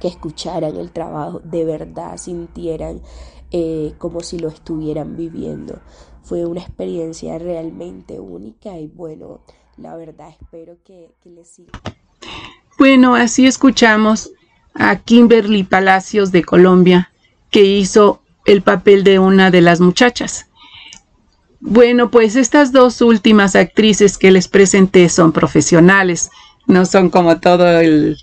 que 0.00 0.08
escucharan 0.08 0.76
el 0.76 0.90
trabajo 0.90 1.40
de 1.44 1.64
verdad 1.64 2.16
sintieran 2.16 3.00
eh, 3.50 3.94
como 3.98 4.20
si 4.20 4.38
lo 4.38 4.48
estuvieran 4.48 5.16
viviendo. 5.16 5.80
Fue 6.22 6.44
una 6.44 6.60
experiencia 6.60 7.38
realmente 7.38 8.18
única 8.18 8.78
y 8.78 8.88
bueno, 8.88 9.40
la 9.76 9.96
verdad 9.96 10.30
espero 10.40 10.76
que, 10.84 11.14
que 11.20 11.30
les 11.30 11.48
siga. 11.48 11.72
Bueno, 12.78 13.14
así 13.14 13.46
escuchamos 13.46 14.32
a 14.74 14.96
Kimberly 14.96 15.62
Palacios 15.62 16.32
de 16.32 16.44
Colombia, 16.44 17.10
que 17.50 17.62
hizo 17.62 18.20
el 18.44 18.62
papel 18.62 19.04
de 19.04 19.18
una 19.18 19.50
de 19.50 19.60
las 19.60 19.80
muchachas. 19.80 20.50
Bueno, 21.60 22.10
pues 22.10 22.36
estas 22.36 22.72
dos 22.72 23.00
últimas 23.00 23.56
actrices 23.56 24.18
que 24.18 24.30
les 24.30 24.48
presenté 24.48 25.08
son 25.08 25.32
profesionales, 25.32 26.30
no 26.66 26.84
son 26.84 27.10
como 27.10 27.40
todo 27.40 27.80
el, 27.80 28.16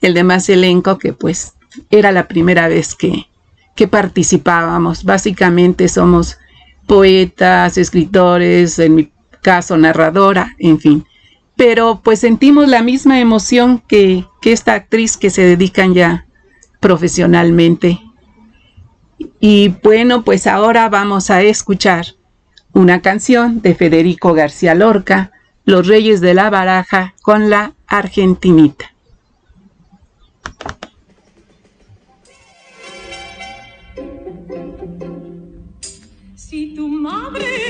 el 0.00 0.14
demás 0.14 0.48
elenco 0.48 0.98
que 0.98 1.12
pues 1.12 1.54
era 1.90 2.12
la 2.12 2.26
primera 2.26 2.68
vez 2.68 2.94
que, 2.94 3.26
que 3.74 3.86
participábamos. 3.86 5.04
Básicamente 5.04 5.88
somos 5.88 6.38
poetas, 6.86 7.78
escritores, 7.78 8.78
en 8.78 8.94
mi 8.94 9.12
caso 9.42 9.76
narradora, 9.76 10.54
en 10.58 10.80
fin. 10.80 11.04
Pero 11.56 12.00
pues 12.02 12.20
sentimos 12.20 12.68
la 12.68 12.82
misma 12.82 13.20
emoción 13.20 13.82
que, 13.86 14.24
que 14.40 14.52
esta 14.52 14.74
actriz 14.74 15.16
que 15.16 15.30
se 15.30 15.42
dedican 15.42 15.94
ya 15.94 16.26
profesionalmente. 16.80 18.00
Y 19.40 19.68
bueno, 19.82 20.22
pues 20.22 20.46
ahora 20.46 20.88
vamos 20.88 21.30
a 21.30 21.42
escuchar 21.42 22.15
una 22.76 23.00
canción 23.00 23.62
de 23.62 23.74
Federico 23.74 24.34
García 24.34 24.74
Lorca, 24.74 25.32
Los 25.64 25.86
Reyes 25.86 26.20
de 26.20 26.34
la 26.34 26.50
Baraja, 26.50 27.14
con 27.22 27.48
la 27.48 27.72
Argentinita. 27.86 28.92
Si 36.34 36.74
tu 36.74 36.86
madre 36.86 37.65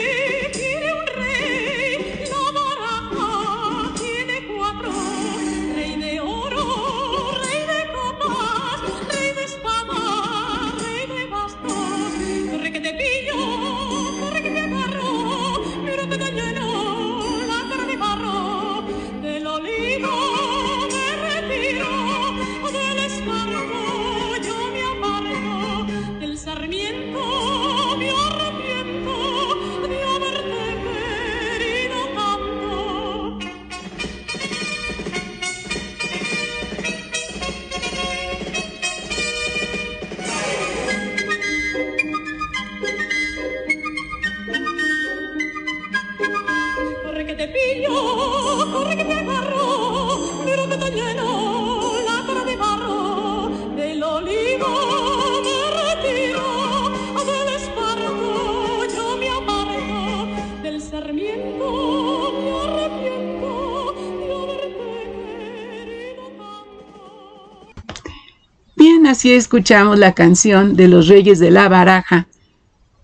así 69.06 69.32
escuchamos 69.32 69.98
la 69.98 70.12
canción 70.12 70.76
de 70.76 70.88
los 70.88 71.08
Reyes 71.08 71.38
de 71.38 71.50
la 71.50 71.68
Baraja 71.68 72.26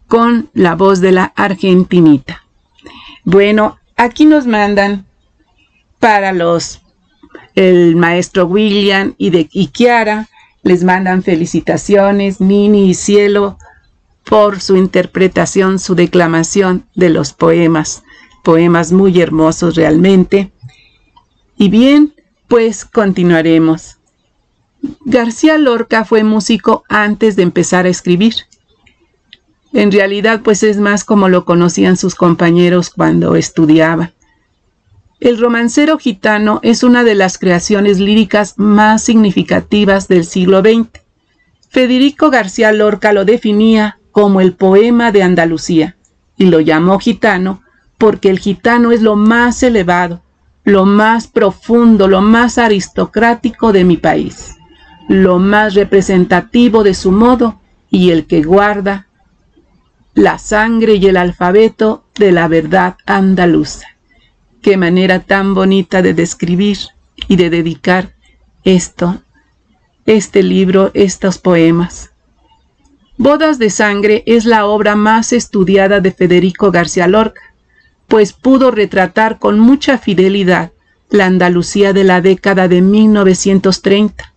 con 0.07 0.51
la 0.53 0.75
voz 0.75 1.01
de 1.01 1.13
la 1.13 1.33
Argentinita. 1.37 2.43
Bueno, 3.25 3.79
aquí 3.97 4.27
nos 4.27 4.47
mandan 4.47 5.07
para 5.99 6.33
los 6.33 6.81
el 7.55 7.97
maestro 7.97 8.47
William 8.47 9.15
y 9.19 9.31
de 9.31 9.49
y 9.53 9.69
Kiara 9.69 10.29
les 10.63 10.85
mandan 10.85 11.23
felicitaciones 11.23 12.41
Nini 12.41 12.91
y 12.91 12.95
Cielo 12.95 13.59
por 14.25 14.61
su 14.61 14.77
interpretación, 14.77 15.79
su 15.79 15.95
declamación 15.95 16.87
de 16.95 17.11
los 17.11 17.33
poemas, 17.33 18.05
poemas 18.45 18.93
muy 18.93 19.21
hermosos 19.21 19.75
realmente. 19.75 20.53
Y 21.57 21.69
bien, 21.69 22.15
pues 22.49 22.85
continuaremos. 22.85 23.99
García 25.05 25.59
Lorca 25.59 26.05
fue 26.05 26.23
músico 26.23 26.85
antes 26.89 27.35
de 27.35 27.43
empezar 27.43 27.87
a 27.87 27.89
escribir. 27.89 28.35
En 29.73 29.91
realidad, 29.91 30.43
pues 30.45 30.63
es 30.63 30.79
más 30.79 31.03
como 31.03 31.29
lo 31.29 31.45
conocían 31.45 31.97
sus 31.97 32.15
compañeros 32.15 32.91
cuando 32.91 33.35
estudiaba. 33.35 34.13
El 35.19 35.41
romancero 35.41 35.99
gitano 35.99 36.61
es 36.63 36.85
una 36.85 37.03
de 37.03 37.17
las 37.17 37.37
creaciones 37.39 37.99
líricas 37.99 38.55
más 38.59 39.03
significativas 39.03 40.07
del 40.07 40.25
siglo 40.25 40.61
XX. 40.61 40.89
Federico 41.69 42.31
García 42.31 42.71
Lorca 42.71 43.13
lo 43.13 43.25
definía 43.25 43.99
como 44.13 44.41
el 44.41 44.53
poema 44.53 45.11
de 45.11 45.25
Andalucía 45.25 45.97
y 46.37 46.47
lo 46.47 46.61
llamó 46.61 47.01
gitano 47.01 47.63
porque 47.99 48.31
el 48.31 48.39
gitano 48.39 48.93
es 48.93 49.03
lo 49.03 49.17
más 49.17 49.65
elevado, 49.65 50.23
lo 50.65 50.85
más 50.85 51.27
profundo, 51.27 52.07
lo 52.07 52.21
más 52.21 52.59
aristocrático 52.59 53.73
de 53.73 53.85
mi 53.85 53.97
país 53.97 54.57
lo 55.13 55.39
más 55.39 55.75
representativo 55.75 56.83
de 56.83 56.95
su 56.95 57.13
modo 57.13 57.61
y 57.91 58.13
el 58.13 58.25
que 58.27 58.43
guarda 58.43 59.09
la 60.15 60.39
sangre 60.39 60.95
y 60.95 61.07
el 61.07 61.19
alfabeto 61.19 62.05
de 62.15 62.33
la 62.33 62.49
verdad 62.49 62.97
andaluza. 63.05 63.87
Qué 64.63 64.79
manera 64.79 65.21
tan 65.21 65.53
bonita 65.53 66.01
de 66.01 66.15
describir 66.15 66.79
y 67.29 67.37
de 67.37 67.51
dedicar 67.51 68.15
esto, 68.65 69.23
este 70.07 70.43
libro, 70.43 70.91
estos 70.95 71.37
poemas. 71.37 72.13
Bodas 73.19 73.59
de 73.59 73.69
Sangre 73.69 74.23
es 74.25 74.47
la 74.47 74.65
obra 74.65 74.97
más 74.97 75.35
estudiada 75.35 76.01
de 76.01 76.13
Federico 76.13 76.71
García 76.71 77.07
Lorca, 77.07 77.43
pues 78.09 78.33
pudo 78.33 78.71
retratar 78.71 79.39
con 79.39 79.59
mucha 79.59 79.99
fidelidad 79.99 80.73
la 81.11 81.27
Andalucía 81.27 81.93
de 81.93 82.05
la 82.05 82.23
década 82.23 82.67
de 82.67 82.81
1930 82.81 84.32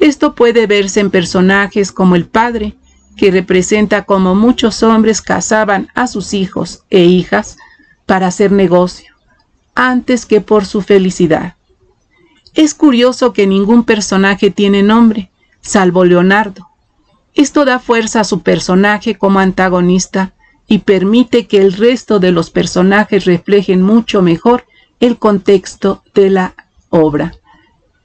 esto 0.00 0.34
puede 0.34 0.66
verse 0.66 0.98
en 0.98 1.10
personajes 1.10 1.92
como 1.92 2.16
el 2.16 2.26
padre, 2.26 2.74
que 3.16 3.30
representa 3.30 4.04
como 4.04 4.34
muchos 4.34 4.82
hombres 4.82 5.20
casaban 5.20 5.88
a 5.94 6.06
sus 6.06 6.32
hijos 6.32 6.84
e 6.88 7.04
hijas 7.04 7.58
para 8.06 8.28
hacer 8.28 8.50
negocio, 8.50 9.14
antes 9.74 10.24
que 10.24 10.40
por 10.40 10.64
su 10.64 10.80
felicidad. 10.80 11.54
Es 12.54 12.74
curioso 12.74 13.34
que 13.34 13.46
ningún 13.46 13.84
personaje 13.84 14.50
tiene 14.50 14.82
nombre, 14.82 15.30
salvo 15.60 16.04
Leonardo. 16.06 16.68
Esto 17.34 17.66
da 17.66 17.78
fuerza 17.78 18.20
a 18.20 18.24
su 18.24 18.40
personaje 18.40 19.16
como 19.16 19.38
antagonista 19.38 20.32
y 20.66 20.78
permite 20.78 21.46
que 21.46 21.58
el 21.58 21.74
resto 21.74 22.20
de 22.20 22.32
los 22.32 22.50
personajes 22.50 23.26
reflejen 23.26 23.82
mucho 23.82 24.22
mejor 24.22 24.64
el 24.98 25.18
contexto 25.18 26.02
de 26.14 26.30
la 26.30 26.54
obra, 26.88 27.34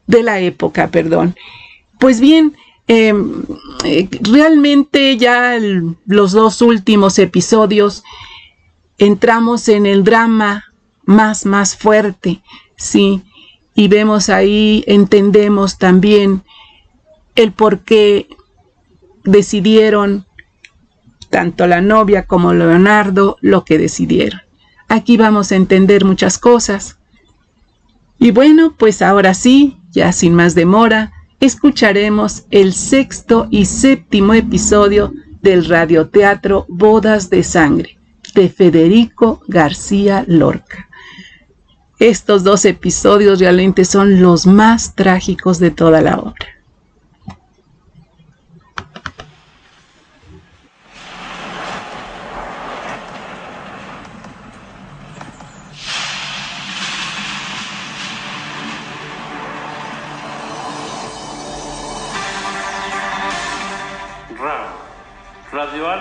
de 0.07 0.23
la 0.23 0.39
época, 0.39 0.89
perdón. 0.89 1.35
Pues 1.99 2.19
bien, 2.19 2.55
em, 2.87 3.43
eh, 3.83 4.07
realmente 4.21 5.17
ya 5.17 5.57
los 6.05 6.31
dos 6.31 6.61
últimos 6.61 7.17
episodios 7.19 8.03
entramos 8.97 9.67
en 9.69 9.85
el 9.85 10.03
drama 10.03 10.65
más, 11.05 11.45
más 11.45 11.75
fuerte, 11.75 12.41
¿sí? 12.75 13.23
Y 13.75 13.87
vemos 13.87 14.29
ahí, 14.29 14.83
entendemos 14.87 15.77
también 15.77 16.43
el 17.35 17.51
por 17.51 17.79
qué 17.79 18.27
decidieron 19.23 20.25
tanto 21.29 21.67
la 21.67 21.81
novia 21.81 22.25
como 22.25 22.53
Leonardo 22.53 23.37
lo 23.41 23.65
que 23.65 23.77
decidieron. 23.77 24.41
Aquí 24.87 25.17
vamos 25.17 25.51
a 25.51 25.55
entender 25.55 26.05
muchas 26.05 26.37
cosas. 26.37 26.97
Y 28.19 28.31
bueno, 28.31 28.73
pues 28.77 29.01
ahora 29.01 29.33
sí, 29.33 29.77
ya 29.91 30.13
sin 30.13 30.33
más 30.33 30.55
demora, 30.55 31.11
escucharemos 31.39 32.45
el 32.51 32.73
sexto 32.73 33.47
y 33.49 33.65
séptimo 33.65 34.33
episodio 34.33 35.13
del 35.41 35.65
radioteatro 35.65 36.65
Bodas 36.67 37.29
de 37.29 37.43
Sangre 37.43 37.99
de 38.33 38.49
Federico 38.49 39.41
García 39.47 40.25
Lorca. 40.27 40.89
Estos 41.99 42.43
dos 42.43 42.65
episodios 42.65 43.39
realmente 43.39 43.85
son 43.85 44.21
los 44.21 44.45
más 44.45 44.95
trágicos 44.95 45.59
de 45.59 45.71
toda 45.71 46.01
la 46.01 46.17
obra. 46.17 46.54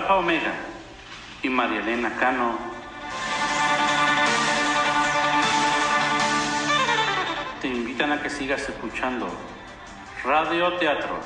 Alfa 0.05 0.17
Omega 0.17 0.53
y 1.41 1.49
María 1.49 1.79
Elena 1.79 2.15
Cano. 2.19 2.59
Te 7.59 7.67
invitan 7.67 8.11
a 8.11 8.21
que 8.21 8.29
sigas 8.29 8.69
escuchando 8.69 9.27
Radio 10.23 10.73
Teatro. 10.73 11.19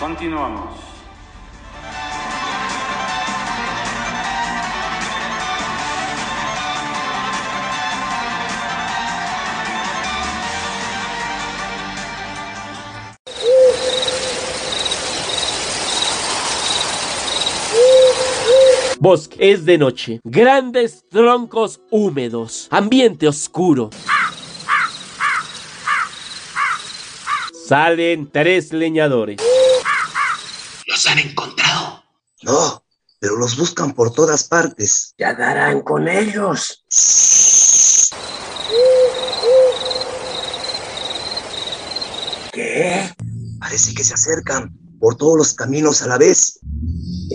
Continuamos. 0.00 0.87
Bosque 19.00 19.52
es 19.52 19.64
de 19.64 19.78
noche. 19.78 20.20
Grandes 20.24 21.04
troncos 21.08 21.80
húmedos. 21.90 22.66
Ambiente 22.70 23.28
oscuro. 23.28 23.90
Salen 27.68 28.28
tres 28.32 28.72
leñadores. 28.72 29.38
¿Los 30.86 31.06
han 31.06 31.18
encontrado? 31.20 32.02
No, 32.42 32.82
pero 33.20 33.36
los 33.36 33.56
buscan 33.56 33.92
por 33.92 34.12
todas 34.12 34.44
partes. 34.44 35.14
Ya 35.16 35.34
darán 35.34 35.82
con 35.82 36.08
ellos. 36.08 36.84
¿Qué? 42.52 43.14
Parece 43.60 43.94
que 43.94 44.02
se 44.02 44.14
acercan 44.14 44.76
por 44.98 45.16
todos 45.16 45.38
los 45.38 45.54
caminos 45.54 46.02
a 46.02 46.08
la 46.08 46.18
vez. 46.18 46.58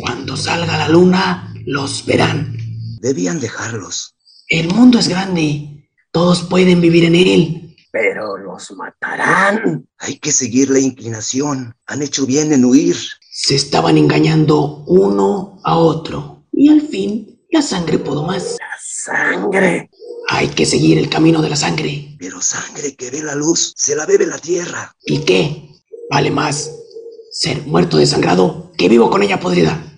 Cuando 0.01 0.35
salga 0.35 0.77
la 0.77 0.89
luna, 0.89 1.52
los 1.65 2.05
verán. 2.05 2.57
Debían 3.01 3.39
dejarlos. 3.39 4.15
El 4.47 4.73
mundo 4.73 4.99
es 4.99 5.07
grande. 5.07 5.89
Todos 6.11 6.43
pueden 6.43 6.81
vivir 6.81 7.05
en 7.05 7.15
él. 7.15 7.75
Pero 7.91 8.37
los 8.37 8.71
matarán. 8.71 9.87
Hay 9.97 10.17
que 10.17 10.31
seguir 10.31 10.69
la 10.69 10.79
inclinación. 10.79 11.75
Han 11.87 12.01
hecho 12.01 12.25
bien 12.25 12.51
en 12.53 12.65
huir. 12.65 12.95
Se 13.31 13.55
estaban 13.55 13.97
engañando 13.97 14.83
uno 14.87 15.59
a 15.63 15.77
otro. 15.77 16.45
Y 16.51 16.69
al 16.69 16.81
fin, 16.81 17.41
la 17.51 17.61
sangre 17.61 17.99
pudo 17.99 18.23
más. 18.23 18.57
La 18.59 18.77
sangre. 18.79 19.89
Hay 20.29 20.47
que 20.49 20.65
seguir 20.65 20.97
el 20.97 21.09
camino 21.09 21.41
de 21.41 21.49
la 21.49 21.55
sangre. 21.55 22.15
Pero 22.19 22.41
sangre 22.41 22.95
que 22.95 23.11
ve 23.11 23.21
la 23.21 23.35
luz, 23.35 23.73
se 23.75 23.95
la 23.95 24.05
bebe 24.05 24.25
la 24.25 24.37
tierra. 24.37 24.95
¿Y 25.03 25.19
qué? 25.19 25.69
Vale 26.09 26.31
más 26.31 26.71
ser 27.31 27.63
muerto 27.65 27.97
desangrado 27.97 28.71
que 28.77 28.87
vivo 28.87 29.09
con 29.09 29.23
ella 29.23 29.39
podrida. 29.39 29.92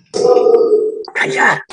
¡Callar! 1.26 1.64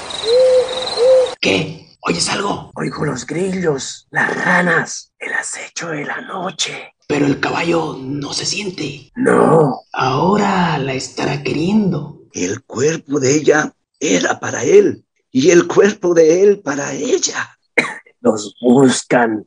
¿Qué? 1.38 1.87
¿Oyes 2.01 2.27
algo? 2.31 2.71
Oigo 2.75 3.05
los 3.05 3.27
grillos, 3.27 4.09
las 4.11 4.35
ranas, 4.35 5.12
el 5.19 5.31
acecho 5.35 5.88
de 5.88 6.07
la 6.07 6.23
noche. 6.23 6.95
Pero 7.07 7.27
el 7.27 7.38
caballo 7.38 7.99
no 8.01 8.33
se 8.33 8.47
siente. 8.47 9.12
No. 9.15 9.83
Ahora 9.93 10.79
la 10.79 10.95
estará 10.95 11.43
queriendo. 11.43 12.23
El 12.33 12.62
cuerpo 12.62 13.21
de 13.21 13.35
ella 13.35 13.75
era 14.01 14.41
para 14.41 14.65
él 14.65 15.05
y 15.31 15.51
el 15.51 15.67
cuerpo 15.67 16.15
de 16.15 16.45
él 16.45 16.61
para 16.61 16.95
ella. 16.95 17.59
Los 18.23 18.55
buscan 18.59 19.45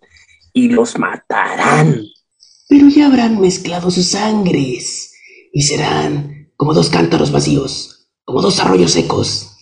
y 0.54 0.70
los 0.70 1.00
matarán. 1.00 2.04
Pero 2.70 2.90
ya 2.90 3.08
habrán 3.08 3.42
mezclado 3.42 3.90
sus 3.90 4.10
sangres 4.10 5.14
y 5.52 5.64
serán 5.64 6.52
como 6.58 6.76
dos 6.76 6.92
cántaros 6.92 7.32
vacíos, 7.32 8.08
como 8.24 8.44
dos 8.44 8.60
arroyos 8.60 8.92
secos. 8.92 9.55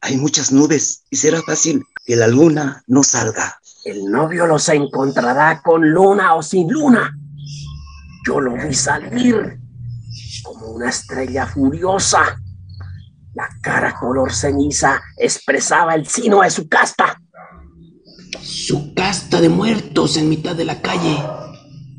Hay 0.00 0.16
muchas 0.16 0.52
nubes 0.52 1.04
y 1.10 1.16
será 1.16 1.42
fácil 1.42 1.84
que 2.04 2.16
la 2.16 2.28
luna 2.28 2.82
no 2.86 3.02
salga. 3.02 3.60
El 3.84 4.04
novio 4.04 4.46
los 4.46 4.68
encontrará 4.68 5.60
con 5.62 5.90
luna 5.90 6.34
o 6.34 6.42
sin 6.42 6.70
luna. 6.70 7.16
Yo 8.26 8.40
lo 8.40 8.54
vi 8.54 8.74
salir 8.74 9.58
como 10.42 10.68
una 10.68 10.90
estrella 10.90 11.46
furiosa. 11.46 12.40
La 13.34 13.48
cara 13.60 13.94
color 13.98 14.32
ceniza 14.32 15.00
expresaba 15.16 15.94
el 15.94 16.06
sino 16.06 16.42
de 16.42 16.50
su 16.50 16.68
casta. 16.68 17.20
Su 18.42 18.94
casta 18.94 19.40
de 19.40 19.48
muertos 19.48 20.16
en 20.16 20.28
mitad 20.28 20.54
de 20.54 20.64
la 20.64 20.80
calle. 20.80 21.22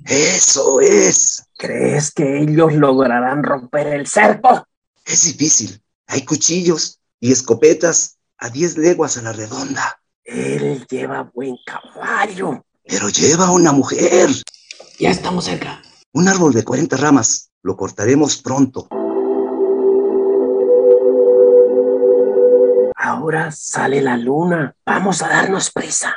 Eso 0.06 0.82
es. 0.82 1.44
¿Crees 1.58 2.12
que 2.12 2.42
ellos 2.42 2.74
lograrán 2.74 3.44
romper 3.44 3.88
el 3.88 4.08
cerco? 4.08 4.66
Es 5.06 5.26
difícil. 5.26 5.82
Hay 6.08 6.24
cuchillos 6.24 6.99
y 7.20 7.32
escopetas 7.32 8.18
a 8.38 8.50
diez 8.50 8.78
leguas 8.78 9.18
a 9.18 9.22
la 9.22 9.34
redonda. 9.34 10.00
Él 10.24 10.86
lleva 10.90 11.30
buen 11.34 11.58
caballo. 11.66 12.64
Pero 12.86 13.10
lleva 13.10 13.52
una 13.52 13.72
mujer. 13.72 14.30
Ya 15.00 15.10
estamos 15.10 15.46
cerca. 15.46 15.82
Un 16.14 16.28
árbol 16.28 16.54
de 16.54 16.64
40 16.64 16.98
ramas. 16.98 17.52
Lo 17.62 17.76
cortaremos 17.76 18.42
pronto. 18.42 18.88
Ahora 22.96 23.52
sale 23.52 24.02
la 24.02 24.18
luna. 24.18 24.76
Vamos 24.86 25.22
a 25.22 25.30
darnos 25.30 25.72
prisa. 25.72 26.16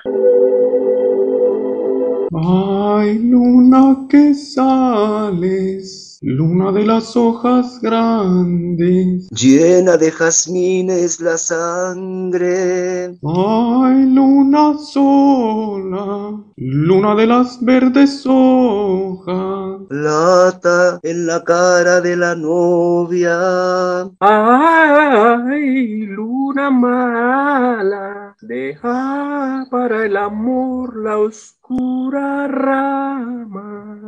Ay, 2.34 3.18
luna 3.18 4.06
que 4.08 4.34
sales, 4.34 6.11
luna 6.22 6.70
de 6.70 6.84
las 6.84 7.16
hojas 7.16 7.80
grandes. 7.80 9.28
Llena 9.30 9.96
de 9.96 10.10
jazmines 10.12 11.20
la 11.20 11.36
sangre. 11.36 13.18
Ay, 13.22 14.06
luna 14.06 14.78
sola, 14.78 16.40
luna 16.56 17.14
de 17.16 17.26
las 17.26 17.62
verdes 17.64 18.24
hojas. 18.24 19.80
Lata 19.90 21.00
en 21.02 21.26
la 21.26 21.42
cara 21.42 22.00
de 22.00 22.16
la 22.16 22.34
novia. 22.36 24.08
Ay, 24.20 26.06
luna 26.06 26.70
mala, 26.70 28.36
deja 28.40 29.66
para 29.70 30.06
el 30.06 30.16
amor 30.16 30.96
la 30.96 31.18
oscura 31.18 32.46
rama. 32.46 33.98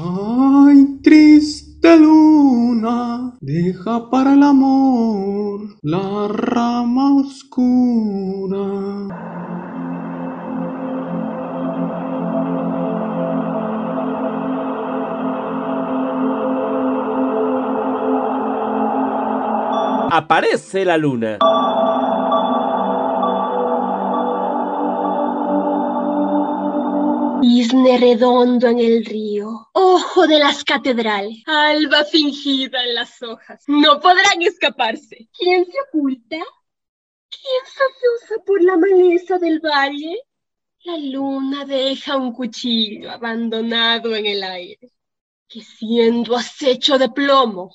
Ay, 0.00 0.98
triste 1.02 1.96
luna, 1.96 3.36
deja 3.40 4.10
para 4.10 4.34
el 4.34 4.42
amor 4.42 5.60
la 5.82 6.28
rama 6.28 7.16
oscura. 7.16 8.64
Aparece 20.10 20.84
la 20.84 20.96
luna. 20.96 21.38
Cisne 27.54 27.98
redondo 27.98 28.66
en 28.66 28.80
el 28.80 29.04
río, 29.04 29.68
ojo 29.74 30.26
de 30.26 30.40
las 30.40 30.64
catedrales, 30.64 31.44
alba 31.46 32.04
fingida 32.04 32.82
en 32.82 32.96
las 32.96 33.22
hojas. 33.22 33.62
No 33.68 34.00
podrán 34.00 34.42
escaparse. 34.42 35.28
¿Quién 35.38 35.64
se 35.64 35.78
oculta? 35.88 36.38
¿Quién 37.30 37.62
se 37.64 38.24
usa 38.24 38.44
por 38.44 38.60
la 38.60 38.76
maleza 38.76 39.38
del 39.38 39.60
valle? 39.60 40.18
La 40.82 40.96
luna 40.96 41.64
deja 41.64 42.16
un 42.16 42.32
cuchillo 42.32 43.12
abandonado 43.12 44.16
en 44.16 44.26
el 44.26 44.42
aire, 44.42 44.90
que 45.46 45.62
siendo 45.62 46.34
acecho 46.34 46.98
de 46.98 47.08
plomo, 47.10 47.72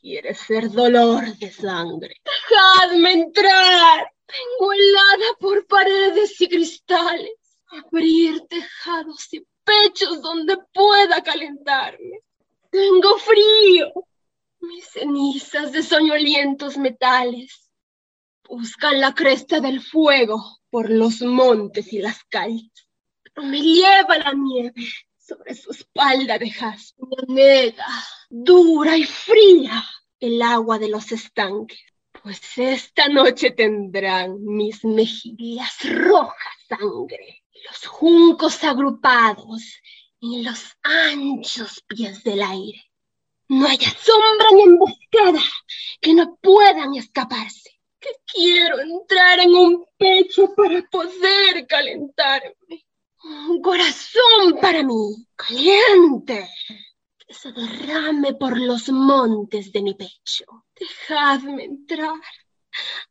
quiere 0.00 0.34
ser 0.34 0.68
dolor 0.68 1.32
de 1.36 1.52
sangre. 1.52 2.16
¡Dejadme 2.24 3.12
entrar! 3.12 4.10
Vengo 4.26 4.72
helada 4.72 5.36
por 5.38 5.64
paredes 5.68 6.40
y 6.40 6.48
cristales 6.48 7.41
abrir 7.72 8.40
tejados 8.48 9.32
y 9.32 9.46
pechos 9.64 10.20
donde 10.20 10.56
pueda 10.72 11.22
calentarme. 11.22 12.20
Tengo 12.70 13.18
frío. 13.18 13.92
Mis 14.60 14.86
cenizas 14.86 15.72
de 15.72 15.82
soñolientos 15.82 16.76
metales 16.76 17.70
buscan 18.48 19.00
la 19.00 19.14
cresta 19.14 19.60
del 19.60 19.80
fuego 19.80 20.60
por 20.70 20.88
los 20.90 21.20
montes 21.22 21.92
y 21.92 21.98
las 21.98 22.22
calles. 22.24 22.70
Pero 23.22 23.46
me 23.46 23.60
lleva 23.60 24.18
la 24.18 24.32
nieve 24.32 24.84
sobre 25.18 25.54
su 25.54 25.70
espalda 25.70 26.38
de 26.38 26.50
jaspe, 26.50 27.02
negra, 27.28 27.86
dura 28.28 28.96
y 28.96 29.04
fría, 29.04 29.82
el 30.20 30.42
agua 30.42 30.78
de 30.78 30.88
los 30.88 31.10
estanques, 31.10 31.80
pues 32.22 32.40
esta 32.56 33.08
noche 33.08 33.50
tendrán 33.50 34.44
mis 34.44 34.84
mejillas 34.84 35.72
rojas 35.84 36.62
sangre, 36.68 37.41
los 37.68 37.86
juncos 37.86 38.62
agrupados 38.64 39.62
en 40.20 40.44
los 40.44 40.76
anchos 40.82 41.82
pies 41.86 42.22
del 42.24 42.42
aire. 42.42 42.82
No 43.48 43.66
haya 43.66 43.90
sombra 43.90 44.46
ni 44.54 44.62
emboscada 44.62 45.42
que 46.00 46.14
no 46.14 46.36
puedan 46.36 46.94
escaparse. 46.94 47.70
Que 48.00 48.10
quiero 48.26 48.80
entrar 48.80 49.38
en 49.40 49.54
un 49.54 49.86
pecho 49.96 50.54
para 50.56 50.82
poder 50.90 51.66
calentarme. 51.68 52.86
Un 53.24 53.62
corazón 53.62 54.58
para 54.60 54.82
mí, 54.82 55.26
caliente, 55.36 56.48
que 57.18 57.34
se 57.34 57.52
derrame 57.52 58.34
por 58.34 58.58
los 58.58 58.88
montes 58.88 59.70
de 59.70 59.82
mi 59.82 59.94
pecho. 59.94 60.44
Dejadme 60.74 61.64
entrar. 61.64 62.20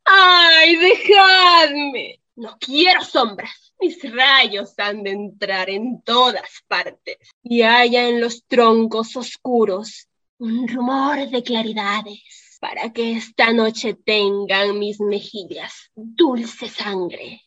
¡Ay, 0.04 0.76
dejadme! 0.76 2.22
No 2.42 2.58
quiero 2.58 3.04
sombras. 3.04 3.72
Mis 3.80 4.02
rayos 4.12 4.74
han 4.80 5.04
de 5.04 5.12
entrar 5.12 5.70
en 5.70 6.02
todas 6.02 6.64
partes 6.68 7.20
y 7.44 7.62
haya 7.62 8.10
en 8.10 8.20
los 8.20 8.48
troncos 8.48 9.16
oscuros 9.16 10.08
un 10.40 10.68
rumor 10.68 11.30
de 11.30 11.44
claridades 11.44 12.58
para 12.60 12.92
que 12.92 13.12
esta 13.12 13.54
noche 13.54 13.94
tengan 13.94 14.80
mis 14.80 15.00
mejillas 15.00 15.92
dulce 15.94 16.68
sangre 16.68 17.44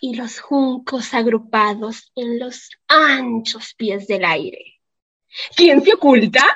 y 0.00 0.14
los 0.14 0.38
juncos 0.38 1.12
agrupados 1.12 2.12
en 2.14 2.38
los 2.38 2.70
anchos 2.86 3.74
pies 3.76 4.06
del 4.06 4.24
aire. 4.24 4.80
¿Quién 5.56 5.82
se 5.82 5.94
oculta? 5.94 6.46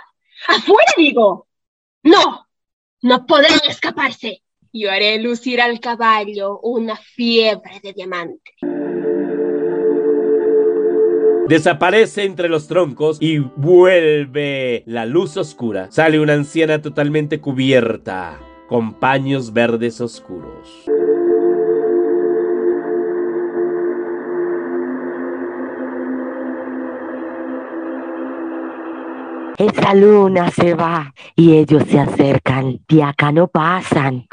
¡Afuera, 0.47 0.93
digo! 0.97 1.49
¡No! 2.05 2.47
¡No 3.03 3.27
podrán 3.27 3.59
escaparse! 3.69 4.45
Yo 4.73 4.91
haré 4.91 5.19
lucir 5.21 5.61
al 5.61 5.81
caballo 5.81 6.61
una 6.63 6.97
fiebre 6.97 7.81
de 7.83 7.93
diamante. 7.93 8.53
Desaparece 11.49 12.23
entre 12.23 12.49
los 12.49 12.69
troncos 12.69 13.19
y 13.21 13.39
vuelve 13.39 14.85
la 14.87 15.07
luz 15.07 15.37
oscura. 15.37 15.91
Sale 15.91 16.21
una 16.21 16.35
anciana 16.35 16.81
totalmente 16.81 17.41
cubierta, 17.41 18.39
con 18.69 18.95
paños 18.95 19.53
verdes 19.53 20.01
oscuros. 20.01 20.85
Esa 29.61 29.93
luna 29.93 30.51
se 30.51 30.73
va 30.73 31.13
y 31.37 31.59
ellos 31.59 31.83
se 31.87 32.01
acercan, 32.01 32.81
de 32.89 33.03
acá 33.03 33.31
no 33.31 33.47
pasan. 33.49 34.27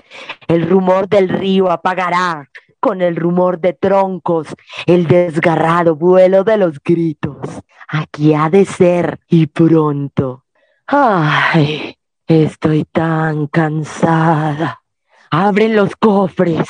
El 0.47 0.69
rumor 0.69 1.09
del 1.09 1.27
río 1.27 1.69
apagará 1.69 2.49
con 2.79 3.01
el 3.01 3.17
rumor 3.17 3.59
de 3.59 3.73
troncos, 3.73 4.47
el 4.85 5.05
desgarrado 5.05 5.97
vuelo 5.97 6.45
de 6.45 6.55
los 6.55 6.79
gritos. 6.81 7.41
Aquí 7.89 8.33
ha 8.33 8.49
de 8.49 8.63
ser 8.63 9.19
y 9.27 9.47
pronto. 9.47 10.45
Ay, 10.85 11.97
estoy 12.25 12.85
tan 12.85 13.47
cansada. 13.47 14.81
Abren 15.29 15.75
los 15.75 15.97
cofres 15.97 16.69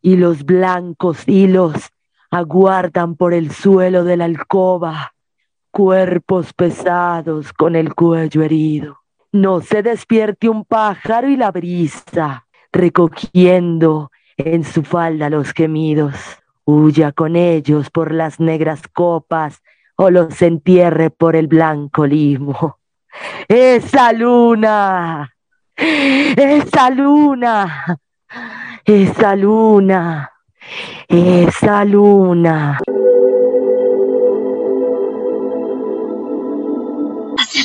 y 0.00 0.16
los 0.16 0.44
blancos 0.44 1.28
hilos 1.28 1.90
aguardan 2.30 3.16
por 3.16 3.34
el 3.34 3.52
suelo 3.52 4.04
de 4.04 4.16
la 4.16 4.24
alcoba, 4.24 5.11
cuerpos 5.72 6.52
pesados 6.52 7.52
con 7.52 7.74
el 7.74 7.94
cuello 7.94 8.42
herido. 8.42 8.98
No 9.32 9.62
se 9.62 9.82
despierte 9.82 10.48
un 10.50 10.64
pájaro 10.64 11.28
y 11.28 11.36
la 11.36 11.50
brisa, 11.50 12.46
recogiendo 12.70 14.10
en 14.36 14.64
su 14.64 14.82
falda 14.82 15.30
los 15.30 15.52
gemidos, 15.52 16.14
huya 16.64 17.12
con 17.12 17.36
ellos 17.36 17.90
por 17.90 18.12
las 18.12 18.38
negras 18.38 18.82
copas 18.92 19.62
o 19.96 20.10
los 20.10 20.42
entierre 20.42 21.08
por 21.10 21.34
el 21.34 21.46
blanco 21.46 22.06
limo. 22.06 22.78
Esa 23.48 24.12
luna, 24.12 25.34
esa 25.76 26.90
luna, 26.90 27.98
esa 28.84 29.36
luna, 29.36 30.30
esa 31.08 31.84
luna. 31.84 32.78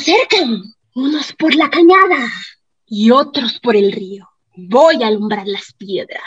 Acercan, 0.08 0.62
unos 0.94 1.32
por 1.34 1.54
la 1.54 1.68
cañada 1.68 2.30
y 2.86 3.10
otros 3.10 3.58
por 3.60 3.76
el 3.76 3.92
río. 3.92 4.28
Voy 4.56 5.02
a 5.02 5.08
alumbrar 5.08 5.46
las 5.46 5.72
piedras. 5.74 6.22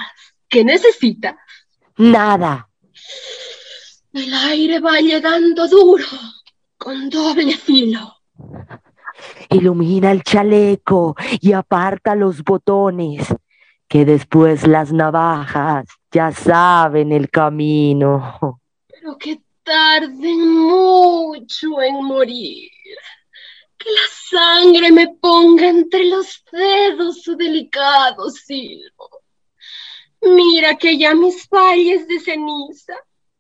¿Qué 0.47 0.63
necesita? 0.63 1.37
Nada. 1.97 2.69
El 4.13 4.33
aire 4.33 4.79
va 4.79 4.99
llegando 4.99 5.67
duro, 5.67 6.05
con 6.77 7.09
doble 7.09 7.55
filo. 7.55 8.17
Ilumina 9.49 10.11
el 10.11 10.23
chaleco 10.23 11.15
y 11.39 11.53
aparta 11.53 12.15
los 12.15 12.43
botones, 12.43 13.33
que 13.87 14.05
después 14.05 14.67
las 14.67 14.91
navajas 14.91 15.85
ya 16.11 16.31
saben 16.31 17.11
el 17.11 17.29
camino. 17.29 18.59
Pero 18.87 19.17
que 19.17 19.41
tarden 19.63 20.49
mucho 20.57 21.81
en 21.81 22.03
morir. 22.03 22.69
Que 23.81 23.89
la 23.89 24.39
sangre 24.39 24.91
me 24.91 25.07
ponga 25.19 25.67
entre 25.67 26.05
los 26.05 26.43
dedos 26.51 27.23
su 27.23 27.35
delicado 27.35 28.29
silbo. 28.29 29.09
Mira 30.21 30.77
que 30.77 30.97
ya 30.97 31.15
mis 31.15 31.49
valles 31.49 32.07
de 32.07 32.19
ceniza 32.19 32.93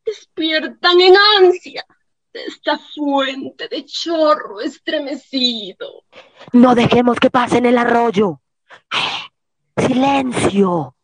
despiertan 0.03 0.99
en 0.99 1.15
ansia 1.37 1.85
de 2.33 2.45
esta 2.45 2.79
fuente 2.79 3.67
de 3.67 3.85
chorro 3.85 4.61
estremecido. 4.61 6.05
No 6.53 6.73
dejemos 6.73 7.19
que 7.19 7.29
pasen 7.29 7.67
el 7.67 7.77
arroyo. 7.77 8.41
Silencio. 9.77 10.95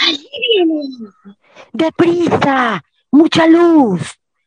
Allí. 0.00 0.28
Deprisa. 1.72 2.84
Mucha 3.10 3.46
luz. 3.46 4.02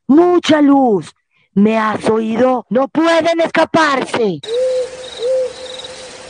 Mucha 0.06 0.62
luz. 0.62 1.14
¿Me 1.54 1.78
has 1.78 2.08
oído? 2.10 2.66
No 2.70 2.88
pueden 2.88 3.42
escaparse. 3.42 4.40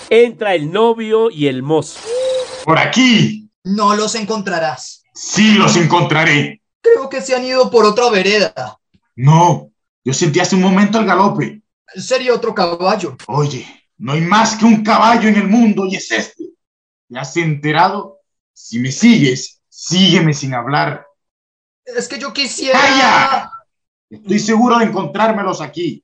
Entra 0.10 0.56
el 0.56 0.72
novio 0.72 1.30
y 1.30 1.48
el 1.48 1.62
mozo. 1.62 2.00
Por 2.64 2.80
aquí. 2.80 3.50
No 3.64 3.96
los 3.96 4.16
encontrarás. 4.16 5.04
Sí 5.14 5.56
los 5.56 5.76
encontraré. 5.76 6.62
Creo 6.82 7.10
que 7.10 7.22
se 7.22 7.36
han 7.36 7.44
ido 7.44 7.70
por 7.70 7.86
otra 7.86 8.10
vereda. 8.10 8.80
No, 9.16 9.72
yo 10.04 10.14
sentí 10.14 10.40
hace 10.40 10.56
un 10.56 10.62
momento 10.62 11.00
el 11.00 11.06
galope. 11.06 11.62
Sería 11.96 12.34
otro 12.34 12.56
caballo. 12.56 13.18
Oye, 13.28 13.68
no 13.98 14.14
hay 14.14 14.22
más 14.22 14.56
que 14.56 14.66
un 14.66 14.84
caballo 14.84 15.28
en 15.28 15.36
el 15.36 15.48
mundo 15.48 15.86
y 15.86 15.96
es 15.96 16.10
este. 16.12 16.46
¿Te 17.10 17.20
has 17.20 17.36
enterado? 17.36 18.20
Si 18.54 18.80
me 18.80 18.92
sigues, 18.92 19.62
sígueme 19.68 20.34
sin 20.34 20.54
hablar. 20.54 21.06
Es 21.86 22.08
que 22.08 22.18
yo 22.18 22.32
quisiera... 22.32 22.80
¡Calla! 22.80 23.52
Estoy 24.10 24.40
seguro 24.40 24.80
de 24.80 24.86
encontrármelos 24.86 25.62
aquí. 25.62 26.04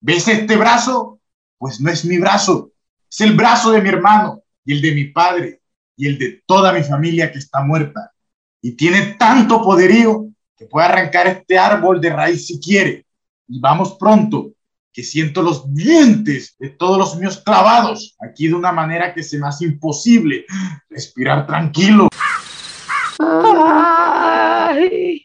¿Ves 0.00 0.26
este 0.26 0.56
brazo? 0.56 1.20
Pues 1.56 1.80
no 1.80 1.90
es 1.90 2.04
mi 2.04 2.18
brazo. 2.18 2.72
Es 3.08 3.20
el 3.20 3.34
brazo 3.34 3.70
de 3.70 3.80
mi 3.80 3.88
hermano 3.88 4.42
y 4.64 4.72
el 4.72 4.82
de 4.82 4.92
mi 4.92 5.04
padre 5.04 5.62
y 5.96 6.06
el 6.06 6.18
de 6.18 6.42
toda 6.46 6.72
mi 6.72 6.82
familia 6.82 7.30
que 7.30 7.38
está 7.38 7.62
muerta. 7.62 8.12
Y 8.60 8.72
tiene 8.72 9.14
tanto 9.18 9.62
poderío 9.62 10.26
que 10.56 10.66
puede 10.66 10.86
arrancar 10.86 11.28
este 11.28 11.58
árbol 11.58 12.00
de 12.00 12.10
raíz 12.10 12.46
si 12.46 12.60
quiere. 12.60 13.06
Y 13.46 13.60
vamos 13.60 13.96
pronto, 13.98 14.52
que 14.92 15.04
siento 15.04 15.42
los 15.42 15.72
dientes 15.72 16.56
de 16.58 16.70
todos 16.70 16.98
los 16.98 17.16
míos 17.16 17.40
clavados 17.44 18.16
aquí 18.20 18.48
de 18.48 18.54
una 18.54 18.72
manera 18.72 19.14
que 19.14 19.22
se 19.22 19.38
me 19.38 19.46
hace 19.46 19.64
imposible 19.64 20.44
respirar 20.90 21.46
tranquilo. 21.46 22.08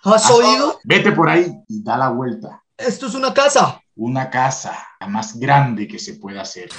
¿Has 0.03 0.29
oído? 0.29 0.79
Vete 0.83 1.11
por 1.11 1.29
ahí 1.29 1.51
y 1.67 1.83
da 1.83 1.97
la 1.97 2.09
vuelta. 2.09 2.61
Esto 2.77 3.07
es 3.07 3.15
una 3.15 3.33
casa. 3.33 3.79
Una 3.95 4.29
casa, 4.29 4.77
la 4.99 5.07
más 5.07 5.39
grande 5.39 5.87
que 5.87 5.99
se 5.99 6.15
pueda 6.15 6.41
hacer. 6.41 6.69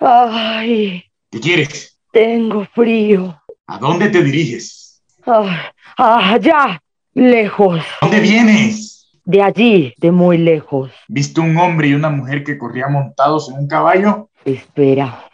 Ay, 0.00 1.02
¿Qué 1.30 1.40
quieres? 1.40 1.98
tengo 2.12 2.66
frío. 2.74 3.40
¿A 3.66 3.78
dónde 3.78 4.08
te 4.08 4.22
diriges? 4.22 5.02
Ah, 5.26 5.72
allá, 5.96 6.80
lejos. 7.14 7.80
¿Dónde 8.00 8.20
vienes? 8.20 9.10
De 9.24 9.42
allí, 9.42 9.94
de 9.98 10.10
muy 10.10 10.38
lejos. 10.38 10.90
¿Viste 11.08 11.40
un 11.40 11.56
hombre 11.58 11.88
y 11.88 11.94
una 11.94 12.08
mujer 12.10 12.44
que 12.44 12.56
corrían 12.56 12.92
montados 12.92 13.50
en 13.50 13.58
un 13.58 13.68
caballo? 13.68 14.30
Espera. 14.44 15.24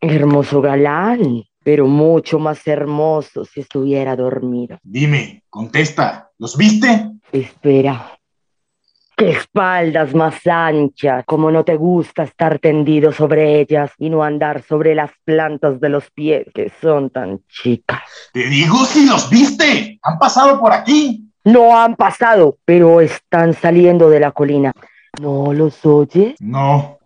Hermoso 0.00 0.60
galán, 0.60 1.42
pero 1.66 1.88
mucho 1.88 2.38
más 2.38 2.64
hermoso 2.68 3.44
si 3.44 3.58
estuviera 3.58 4.14
dormido. 4.14 4.78
Dime, 4.84 5.42
contesta, 5.50 6.30
¿los 6.38 6.56
viste? 6.56 7.10
Espera. 7.32 8.16
qué 9.16 9.30
espaldas 9.30 10.14
más 10.14 10.46
anchas, 10.46 11.24
como 11.26 11.50
no 11.50 11.64
te 11.64 11.74
gusta 11.74 12.22
estar 12.22 12.60
tendido 12.60 13.10
sobre 13.10 13.58
ellas 13.58 13.90
y 13.98 14.10
no 14.10 14.22
andar 14.22 14.62
sobre 14.62 14.94
las 14.94 15.10
plantas 15.24 15.80
de 15.80 15.88
los 15.88 16.08
pies, 16.12 16.46
que 16.54 16.70
son 16.80 17.10
tan 17.10 17.40
chicas. 17.48 18.02
Te 18.32 18.46
digo 18.46 18.84
si 18.84 19.04
los 19.04 19.28
viste, 19.28 19.98
han 20.02 20.20
pasado 20.20 20.60
por 20.60 20.72
aquí. 20.72 21.32
No 21.42 21.76
han 21.76 21.96
pasado, 21.96 22.58
pero 22.64 23.00
están 23.00 23.54
saliendo 23.54 24.08
de 24.08 24.20
la 24.20 24.30
colina. 24.30 24.72
¿No 25.20 25.52
los 25.52 25.84
oyes? 25.84 26.36
No. 26.38 27.00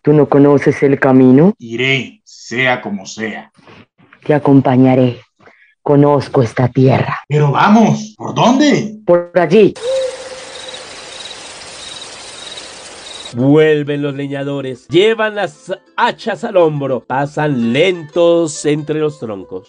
¿Tú 0.00 0.12
no 0.12 0.28
conoces 0.28 0.82
el 0.82 0.98
camino? 0.98 1.52
Iré, 1.58 2.21
sea 2.52 2.82
como 2.82 3.06
sea. 3.06 3.50
Te 4.26 4.34
acompañaré. 4.34 5.20
Conozco 5.80 6.42
esta 6.42 6.68
tierra. 6.68 7.18
Pero 7.26 7.50
vamos, 7.50 8.14
¿por 8.14 8.34
dónde? 8.34 9.00
Por 9.06 9.32
allí. 9.34 9.72
Vuelven 13.34 14.02
los 14.02 14.14
leñadores, 14.14 14.86
llevan 14.88 15.36
las 15.36 15.72
hachas 15.96 16.44
al 16.44 16.58
hombro, 16.58 17.02
pasan 17.02 17.72
lentos 17.72 18.66
entre 18.66 19.00
los 19.00 19.18
troncos. 19.18 19.66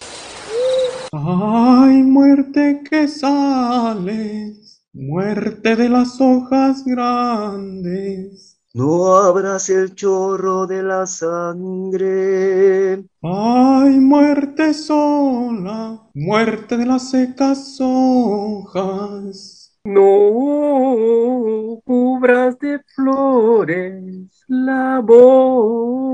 Ay, 1.10 2.02
muerte 2.02 2.82
que 2.90 3.08
sales, 3.08 4.84
muerte 4.92 5.74
de 5.74 5.88
las 5.88 6.20
hojas 6.20 6.84
grandes. 6.84 8.53
No 8.74 9.16
abras 9.16 9.70
el 9.70 9.94
chorro 9.94 10.66
de 10.66 10.82
la 10.82 11.06
sangre. 11.06 13.04
Ay, 13.22 14.00
muerte 14.00 14.74
sola, 14.74 16.02
muerte 16.12 16.76
de 16.76 16.84
las 16.84 17.10
secas 17.10 17.78
hojas. 17.80 19.78
No 19.84 21.80
cubras 21.84 22.58
de 22.58 22.80
flores 22.96 24.44
la 24.48 24.98
boda. 24.98 26.12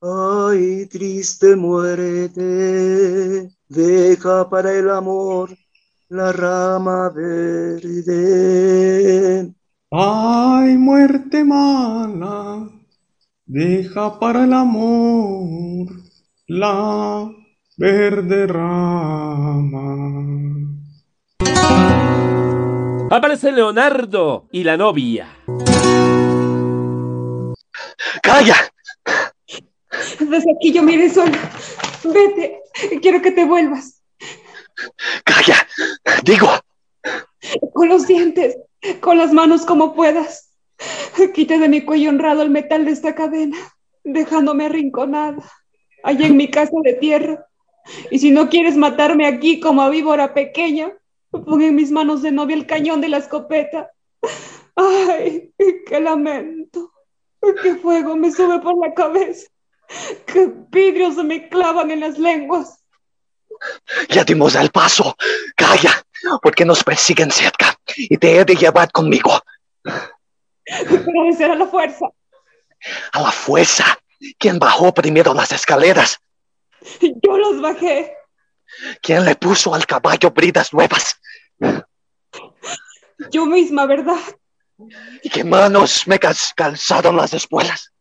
Ay, 0.00 0.86
triste 0.86 1.56
muerte, 1.56 3.50
deja 3.68 4.48
para 4.48 4.72
el 4.72 4.88
amor 4.88 5.50
la 6.08 6.30
rama 6.30 7.10
verde. 7.10 7.88
Ay, 9.90 10.76
muerte 10.76 11.44
mala, 11.44 12.68
deja 13.46 14.20
para 14.20 14.44
el 14.44 14.52
amor 14.52 15.88
la 16.46 17.30
verde 17.78 18.46
rama. 18.48 19.96
Aparece 23.10 23.50
Leonardo 23.50 24.48
y 24.52 24.62
la 24.62 24.76
novia. 24.76 25.26
¡Calla! 28.22 28.56
Desde 30.20 30.52
aquí 30.54 30.70
yo 30.70 30.82
me 30.82 30.92
iré 30.92 31.08
sola. 31.08 31.38
Vete, 32.04 32.60
quiero 33.00 33.22
que 33.22 33.30
te 33.30 33.46
vuelvas. 33.46 34.02
¡Calla! 35.24 35.66
Digo, 36.24 36.50
Con 37.72 37.88
los 37.88 38.06
dientes, 38.06 38.58
con 39.00 39.18
las 39.18 39.32
manos 39.32 39.64
como 39.64 39.94
puedas. 39.94 40.54
Quita 41.34 41.58
de 41.58 41.68
mi 41.68 41.82
cuello 41.82 42.10
honrado 42.10 42.42
el 42.42 42.50
metal 42.50 42.84
de 42.84 42.92
esta 42.92 43.14
cadena, 43.14 43.56
dejándome 44.04 44.66
arrinconada, 44.66 45.42
allá 46.02 46.26
en 46.26 46.36
mi 46.36 46.50
casa 46.50 46.76
de 46.82 46.94
tierra. 46.94 47.46
Y 48.10 48.18
si 48.18 48.30
no 48.30 48.48
quieres 48.48 48.76
matarme 48.76 49.26
aquí 49.26 49.60
como 49.60 49.82
a 49.82 49.88
víbora 49.88 50.34
pequeña, 50.34 50.92
pon 51.30 51.62
en 51.62 51.74
mis 51.74 51.90
manos 51.90 52.22
de 52.22 52.32
novia 52.32 52.56
el 52.56 52.66
cañón 52.66 53.00
de 53.00 53.08
la 53.08 53.18
escopeta. 53.18 53.90
Ay, 54.76 55.52
qué 55.86 56.00
lamento. 56.00 56.92
Qué 57.62 57.76
fuego 57.76 58.16
me 58.16 58.30
sube 58.30 58.60
por 58.60 58.78
la 58.78 58.94
cabeza. 58.94 59.48
Qué 60.26 60.52
vidrios 60.70 61.16
me 61.16 61.48
clavan 61.48 61.90
en 61.90 62.00
las 62.00 62.18
lenguas. 62.18 62.84
ya 64.08 64.24
dimos 64.24 64.54
el 64.54 64.70
paso. 64.70 65.16
¡Calla! 65.56 66.04
Porque 66.42 66.64
nos 66.64 66.84
persiguen 66.84 67.30
cerca 67.30 67.77
y 67.98 68.16
te 68.16 68.38
he 68.38 68.44
de 68.44 68.54
llevar 68.54 68.90
conmigo. 68.92 69.40
Pero 69.82 71.24
de 71.26 71.32
ser 71.36 71.50
a 71.50 71.54
la 71.56 71.66
fuerza. 71.66 72.06
A 73.12 73.20
la 73.20 73.32
fuerza. 73.32 73.98
¿Quién 74.38 74.58
bajó 74.58 74.92
primero 74.94 75.34
las 75.34 75.52
escaleras? 75.52 76.18
Yo 77.00 77.38
los 77.38 77.60
bajé. 77.60 78.14
¿Quién 79.02 79.24
le 79.24 79.34
puso 79.34 79.74
al 79.74 79.86
caballo 79.86 80.30
bridas 80.30 80.72
nuevas? 80.72 81.16
Yo 83.30 83.46
misma, 83.46 83.86
¿verdad? 83.86 84.18
¿Y 85.22 85.30
qué 85.30 85.42
manos 85.42 86.06
me 86.06 86.18
cal- 86.18 86.36
calzaron 86.54 87.16
las 87.16 87.34
espuelas? 87.34 87.92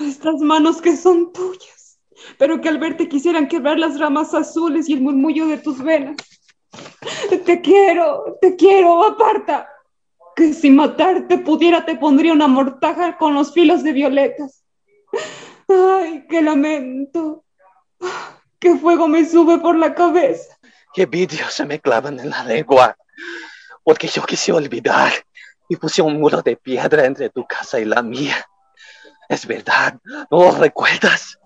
Estas 0.00 0.36
manos 0.40 0.80
que 0.80 0.96
son 0.96 1.32
tuyas, 1.32 1.98
pero 2.38 2.60
que 2.60 2.68
al 2.68 2.78
verte 2.78 3.08
quisieran 3.08 3.48
quebrar 3.48 3.78
las 3.78 3.98
ramas 3.98 4.32
azules 4.34 4.88
y 4.88 4.94
el 4.94 5.00
murmullo 5.02 5.46
de 5.46 5.58
tus 5.58 5.82
venas. 5.82 6.16
Te 7.44 7.60
quiero, 7.60 8.38
te 8.40 8.56
quiero, 8.56 9.04
aparta. 9.04 9.68
Que 10.36 10.54
si 10.54 10.70
matarte 10.70 11.38
pudiera 11.38 11.84
te 11.84 11.96
pondría 11.96 12.32
una 12.32 12.46
mortaja 12.46 13.16
con 13.18 13.34
los 13.34 13.52
filos 13.52 13.82
de 13.82 13.92
violetas. 13.92 14.64
Ay, 15.68 16.26
qué 16.28 16.42
lamento. 16.42 17.44
Qué 18.58 18.76
fuego 18.76 19.08
me 19.08 19.24
sube 19.24 19.58
por 19.58 19.76
la 19.76 19.94
cabeza. 19.94 20.58
¿Qué 20.94 21.06
vidrios 21.06 21.52
se 21.52 21.64
me 21.64 21.80
clavan 21.80 22.18
en 22.20 22.30
la 22.30 22.44
lengua? 22.44 22.96
Porque 23.84 24.08
yo 24.08 24.22
quise 24.24 24.52
olvidar 24.52 25.12
y 25.68 25.76
puse 25.76 26.02
un 26.02 26.20
muro 26.20 26.42
de 26.42 26.56
piedra 26.56 27.04
entre 27.04 27.30
tu 27.30 27.46
casa 27.46 27.78
y 27.78 27.84
la 27.84 28.02
mía. 28.02 28.48
Es 29.28 29.46
verdad, 29.46 29.98
¿no 30.30 30.44
lo 30.44 30.50
recuerdas? 30.52 31.38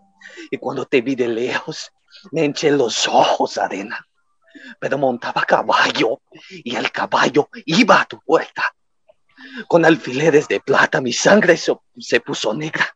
Y 0.50 0.58
cuando 0.58 0.86
te 0.86 1.00
vi 1.00 1.14
de 1.14 1.28
lejos, 1.28 1.92
me 2.30 2.44
hinché 2.44 2.70
los 2.70 3.08
ojos, 3.08 3.58
arena. 3.58 4.06
Pero 4.78 4.98
montaba 4.98 5.44
caballo 5.44 6.20
y 6.50 6.74
el 6.76 6.90
caballo 6.90 7.48
iba 7.66 8.00
a 8.00 8.04
tu 8.04 8.20
puerta. 8.20 8.74
Con 9.68 9.84
alfileres 9.84 10.48
de 10.48 10.60
plata 10.60 11.00
mi 11.00 11.12
sangre 11.12 11.56
se, 11.56 11.74
se 11.98 12.20
puso 12.20 12.54
negra. 12.54 12.94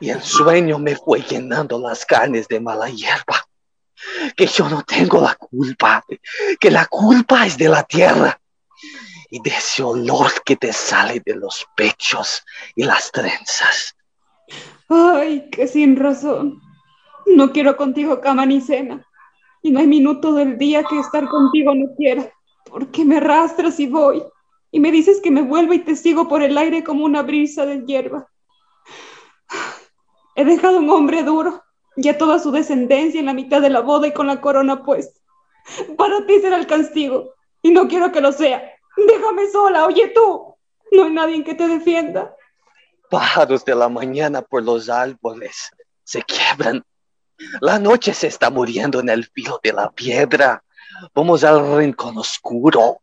Y 0.00 0.10
el 0.10 0.22
sueño 0.22 0.78
me 0.78 0.96
fue 0.96 1.20
llenando 1.22 1.78
las 1.78 2.04
carnes 2.04 2.48
de 2.48 2.60
mala 2.60 2.88
hierba. 2.88 3.46
Que 4.36 4.46
yo 4.46 4.68
no 4.68 4.82
tengo 4.82 5.20
la 5.20 5.34
culpa, 5.34 6.04
que 6.60 6.70
la 6.70 6.86
culpa 6.86 7.46
es 7.46 7.56
de 7.56 7.68
la 7.68 7.82
tierra 7.82 8.38
y 9.30 9.40
de 9.40 9.50
ese 9.50 9.82
olor 9.82 10.30
que 10.44 10.56
te 10.56 10.72
sale 10.72 11.22
de 11.24 11.34
los 11.34 11.66
pechos 11.76 12.44
y 12.74 12.84
las 12.84 13.10
trenzas. 13.10 13.96
Ay, 14.88 15.48
que 15.50 15.66
sin 15.66 15.96
razón. 15.96 16.60
No 17.26 17.52
quiero 17.52 17.76
contigo 17.76 18.20
cama 18.20 18.46
ni 18.46 18.60
cena. 18.60 19.04
Y 19.66 19.72
no 19.72 19.80
hay 19.80 19.88
minuto 19.88 20.32
del 20.32 20.58
día 20.58 20.84
que 20.84 20.96
estar 20.96 21.28
contigo 21.28 21.74
no 21.74 21.92
quiera. 21.96 22.32
Porque 22.70 23.04
me 23.04 23.16
arrastras 23.16 23.80
y 23.80 23.88
voy. 23.88 24.22
Y 24.70 24.78
me 24.78 24.92
dices 24.92 25.20
que 25.20 25.32
me 25.32 25.42
vuelva 25.42 25.74
y 25.74 25.80
te 25.80 25.96
sigo 25.96 26.28
por 26.28 26.40
el 26.40 26.56
aire 26.56 26.84
como 26.84 27.04
una 27.04 27.22
brisa 27.22 27.66
de 27.66 27.84
hierba. 27.84 28.28
He 30.36 30.44
dejado 30.44 30.78
un 30.78 30.88
hombre 30.88 31.24
duro, 31.24 31.64
ya 31.96 32.16
toda 32.16 32.38
su 32.38 32.52
descendencia 32.52 33.18
en 33.18 33.26
la 33.26 33.34
mitad 33.34 33.60
de 33.60 33.70
la 33.70 33.80
boda 33.80 34.06
y 34.06 34.12
con 34.12 34.28
la 34.28 34.40
corona 34.40 34.84
puesta. 34.84 35.18
Para 35.96 36.24
ti 36.26 36.38
será 36.38 36.58
el 36.58 36.68
castigo. 36.68 37.34
Y 37.60 37.72
no 37.72 37.88
quiero 37.88 38.12
que 38.12 38.20
lo 38.20 38.30
sea. 38.30 38.62
Déjame 38.96 39.50
sola, 39.50 39.84
oye 39.86 40.12
tú. 40.14 40.54
No 40.92 41.06
hay 41.06 41.10
nadie 41.10 41.42
que 41.42 41.56
te 41.56 41.66
defienda. 41.66 42.36
Pájaros 43.10 43.64
de 43.64 43.74
la 43.74 43.88
mañana 43.88 44.42
por 44.42 44.62
los 44.62 44.88
árboles 44.88 45.72
se 46.04 46.22
quiebran. 46.22 46.84
La 47.60 47.78
noche 47.78 48.14
se 48.14 48.26
está 48.26 48.50
muriendo 48.50 49.00
en 49.00 49.08
el 49.08 49.26
filo 49.26 49.60
de 49.62 49.72
la 49.72 49.90
piedra. 49.90 50.62
Vamos 51.14 51.44
al 51.44 51.76
rincón 51.76 52.16
oscuro, 52.18 53.00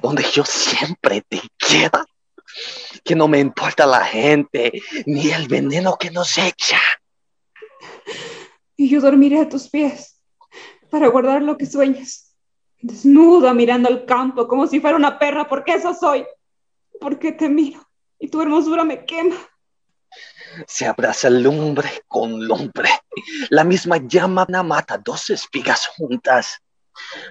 donde 0.00 0.22
yo 0.22 0.44
siempre 0.44 1.22
te 1.28 1.40
quiera. 1.56 2.04
Que 3.02 3.14
no 3.14 3.26
me 3.26 3.40
importa 3.40 3.86
la 3.86 4.04
gente, 4.04 4.72
ni 5.06 5.30
el 5.30 5.48
veneno 5.48 5.96
que 5.98 6.10
nos 6.10 6.38
echa. 6.38 6.80
Y 8.76 8.88
yo 8.88 9.00
dormiré 9.00 9.40
a 9.40 9.48
tus 9.48 9.68
pies 9.68 10.20
para 10.90 11.08
guardar 11.08 11.42
lo 11.42 11.56
que 11.56 11.66
sueñas. 11.66 12.36
Desnuda 12.80 13.54
mirando 13.54 13.88
al 13.88 14.04
campo 14.04 14.46
como 14.46 14.66
si 14.66 14.80
fuera 14.80 14.96
una 14.96 15.18
perra, 15.18 15.48
porque 15.48 15.74
eso 15.74 15.94
soy. 15.94 16.24
Porque 17.00 17.32
te 17.32 17.48
miro 17.48 17.84
y 18.18 18.28
tu 18.28 18.40
hermosura 18.40 18.84
me 18.84 19.04
quema. 19.04 19.36
Se 20.66 20.86
abraza 20.86 21.30
lumbre 21.30 22.02
con 22.08 22.46
lumbre. 22.46 22.90
La 23.50 23.64
misma 23.64 23.96
llama 23.98 24.46
mata 24.46 24.98
dos 24.98 25.30
espigas 25.30 25.86
juntas. 25.96 26.60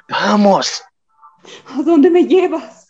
Vamos, 0.09 0.83
¿A 1.77 1.81
dónde 1.83 2.09
me 2.09 2.25
llevas? 2.25 2.89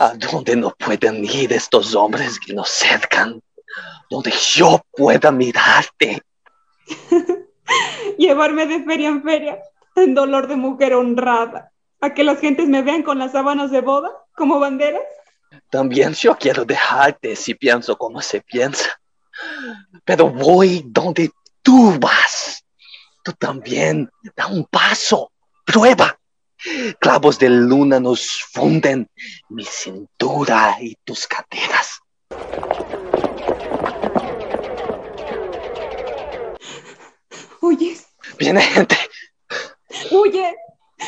a 0.00 0.14
donde 0.14 0.56
no 0.56 0.74
pueden 0.76 1.24
ir 1.24 1.52
estos 1.52 1.94
hombres 1.94 2.40
que 2.40 2.52
nos 2.52 2.68
cercan. 2.68 3.40
Donde 4.10 4.32
yo 4.54 4.82
pueda 4.92 5.30
mirarte. 5.30 6.22
Llevarme 8.18 8.66
de 8.66 8.84
feria 8.84 9.08
en 9.08 9.22
feria, 9.22 9.58
en 9.96 10.14
dolor 10.14 10.48
de 10.48 10.56
mujer 10.56 10.94
honrada, 10.94 11.70
¿A 12.00 12.12
que 12.12 12.22
las 12.22 12.38
gentes 12.38 12.68
me 12.68 12.82
vean 12.82 13.02
con 13.02 13.18
las 13.18 13.32
sábanas 13.32 13.70
de 13.70 13.80
boda 13.80 14.12
como 14.36 14.60
banderas? 14.60 15.00
También 15.70 16.12
yo 16.12 16.36
quiero 16.36 16.66
dejarte 16.66 17.34
si 17.34 17.54
pienso 17.54 17.96
como 17.96 18.20
se 18.20 18.42
piensa. 18.42 19.00
Pero 20.04 20.30
voy 20.30 20.84
donde 20.86 21.30
tú 21.62 21.98
vas. 21.98 22.64
Tú 23.22 23.32
también 23.32 24.10
da 24.36 24.46
un 24.46 24.64
paso. 24.64 25.32
Prueba. 25.64 26.18
Clavos 26.98 27.38
de 27.38 27.50
luna 27.50 28.00
nos 28.00 28.42
funden 28.52 29.08
mi 29.48 29.64
cintura 29.64 30.76
y 30.80 30.96
tus 31.04 31.26
caderas. 31.26 32.00
¿Oyes? 37.60 38.06
Viene 38.38 38.60
gente. 38.62 38.96
¡Huye! 40.10 40.54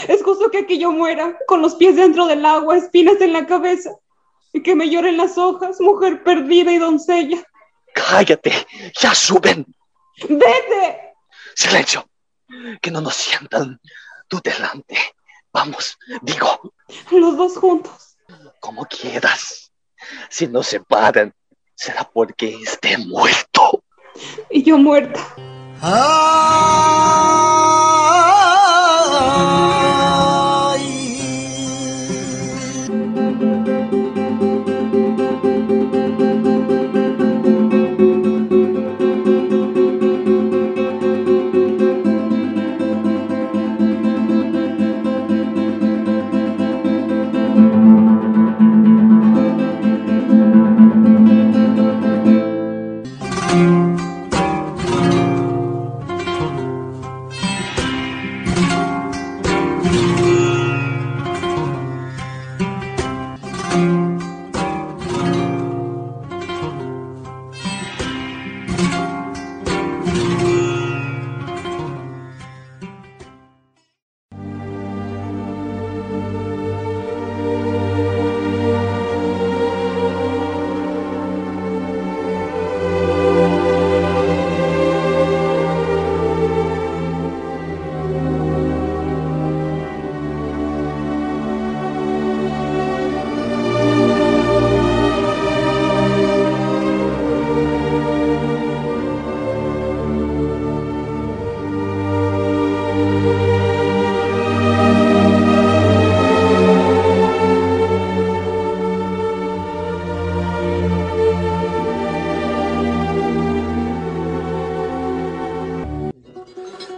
Es 0.08 0.22
justo 0.22 0.50
que 0.50 0.58
aquí 0.58 0.78
yo 0.78 0.92
muera, 0.92 1.36
con 1.46 1.62
los 1.62 1.74
pies 1.74 1.96
dentro 1.96 2.26
del 2.26 2.44
agua, 2.44 2.76
espinas 2.76 3.20
en 3.20 3.32
la 3.32 3.46
cabeza, 3.46 3.90
y 4.52 4.62
que 4.62 4.74
me 4.74 4.90
lloren 4.90 5.16
las 5.16 5.38
hojas, 5.38 5.80
mujer 5.80 6.22
perdida 6.22 6.72
y 6.72 6.78
doncella. 6.78 7.42
Cállate, 7.96 8.66
ya 9.00 9.14
suben. 9.14 9.66
¡Vete! 10.28 11.14
Silencio, 11.54 12.08
que 12.82 12.90
no 12.90 13.00
nos 13.00 13.16
sientan 13.16 13.80
tú 14.28 14.38
delante. 14.44 14.98
Vamos, 15.50 15.98
digo. 16.20 16.74
Los 17.10 17.36
dos 17.36 17.56
juntos. 17.56 18.18
Como 18.60 18.84
quieras. 18.84 19.72
Si 20.28 20.46
nos 20.46 20.66
separan, 20.66 21.32
será 21.74 22.04
porque 22.04 22.58
esté 22.62 22.98
muerto. 22.98 23.82
Y 24.50 24.62
yo 24.62 24.76
muerta. 24.76 25.20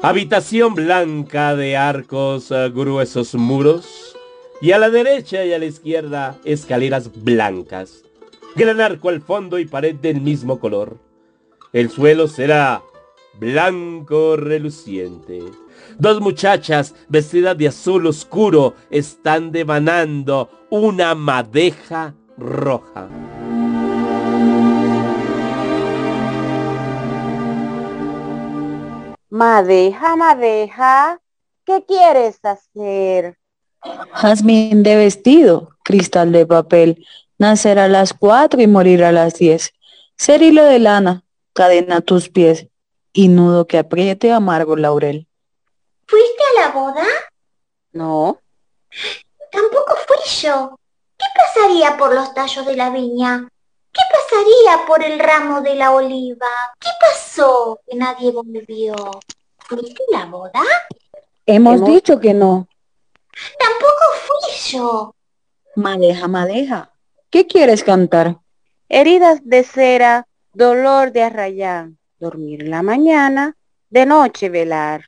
Habitación 0.00 0.74
blanca 0.74 1.56
de 1.56 1.76
arcos 1.76 2.52
eh, 2.52 2.70
gruesos 2.72 3.34
muros. 3.34 4.16
Y 4.60 4.70
a 4.70 4.78
la 4.78 4.90
derecha 4.90 5.44
y 5.44 5.52
a 5.52 5.58
la 5.58 5.64
izquierda 5.64 6.38
escaleras 6.44 7.10
blancas. 7.24 8.04
Gran 8.54 8.80
arco 8.80 9.08
al 9.08 9.20
fondo 9.20 9.58
y 9.58 9.66
pared 9.66 9.96
del 9.96 10.20
mismo 10.20 10.60
color. 10.60 10.98
El 11.72 11.90
suelo 11.90 12.28
será 12.28 12.80
blanco 13.40 14.36
reluciente. 14.36 15.40
Dos 15.98 16.20
muchachas 16.20 16.94
vestidas 17.08 17.58
de 17.58 17.66
azul 17.66 18.06
oscuro 18.06 18.74
están 18.90 19.50
devanando 19.50 20.48
una 20.70 21.16
madeja 21.16 22.14
roja. 22.36 23.08
Madeja, 29.30 30.16
madeja, 30.16 31.20
¿qué 31.66 31.84
quieres 31.86 32.38
hacer? 32.42 33.38
Jazmín 34.12 34.82
de 34.82 34.96
vestido, 34.96 35.76
cristal 35.84 36.32
de 36.32 36.46
papel, 36.46 37.06
nacer 37.36 37.78
a 37.78 37.88
las 37.88 38.14
cuatro 38.14 38.62
y 38.62 38.66
morir 38.66 39.04
a 39.04 39.12
las 39.12 39.34
diez. 39.34 39.74
Ser 40.16 40.42
hilo 40.42 40.64
de 40.64 40.78
lana, 40.78 41.24
cadena 41.52 41.96
a 41.96 42.00
tus 42.00 42.30
pies, 42.30 42.68
y 43.12 43.28
nudo 43.28 43.66
que 43.66 43.76
apriete 43.76 44.32
amargo 44.32 44.76
laurel. 44.76 45.28
¿Fuiste 46.06 46.42
a 46.56 46.60
la 46.60 46.72
boda? 46.72 47.06
No. 47.92 48.40
Tampoco 49.52 49.94
fui 50.06 50.16
yo. 50.40 50.78
¿Qué 51.18 51.26
pasaría 51.36 51.98
por 51.98 52.14
los 52.14 52.32
tallos 52.32 52.64
de 52.64 52.76
la 52.76 52.88
viña? 52.88 53.46
¿Qué 53.98 54.04
pasaría 54.12 54.86
por 54.86 55.02
el 55.02 55.18
ramo 55.18 55.60
de 55.60 55.74
la 55.74 55.90
oliva? 55.90 56.46
¿Qué 56.78 56.88
pasó 57.00 57.80
que 57.84 57.96
nadie 57.96 58.30
volvió? 58.30 58.94
¿Fuiste 59.58 60.04
a 60.14 60.18
la 60.20 60.26
boda? 60.26 60.62
Hemos, 61.46 61.76
Hemos- 61.76 61.88
dicho 61.88 62.20
que 62.20 62.32
no. 62.32 62.68
Tampoco 63.58 64.04
fui 64.26 64.56
yo. 64.70 65.14
Madeja, 65.74 66.28
madeja. 66.28 66.92
¿Qué 67.30 67.46
quieres 67.46 67.82
cantar? 67.82 68.36
Heridas 68.88 69.40
de 69.42 69.64
cera, 69.64 70.26
dolor 70.52 71.10
de 71.12 71.24
arrayán, 71.24 71.98
dormir 72.18 72.62
en 72.62 72.70
la 72.70 72.82
mañana, 72.82 73.56
de 73.90 74.06
noche 74.06 74.48
velar. 74.48 75.06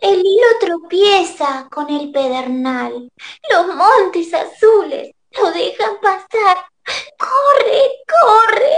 El 0.00 0.20
hilo 0.24 0.46
tropieza 0.60 1.68
con 1.70 1.88
el 1.90 2.10
pedernal. 2.12 3.08
Los 3.50 3.66
montes 3.74 4.32
azules 4.34 5.12
lo 5.36 5.50
dejan 5.52 6.00
pasar. 6.00 6.56
Corre, 7.18 7.82
corre, 8.06 8.76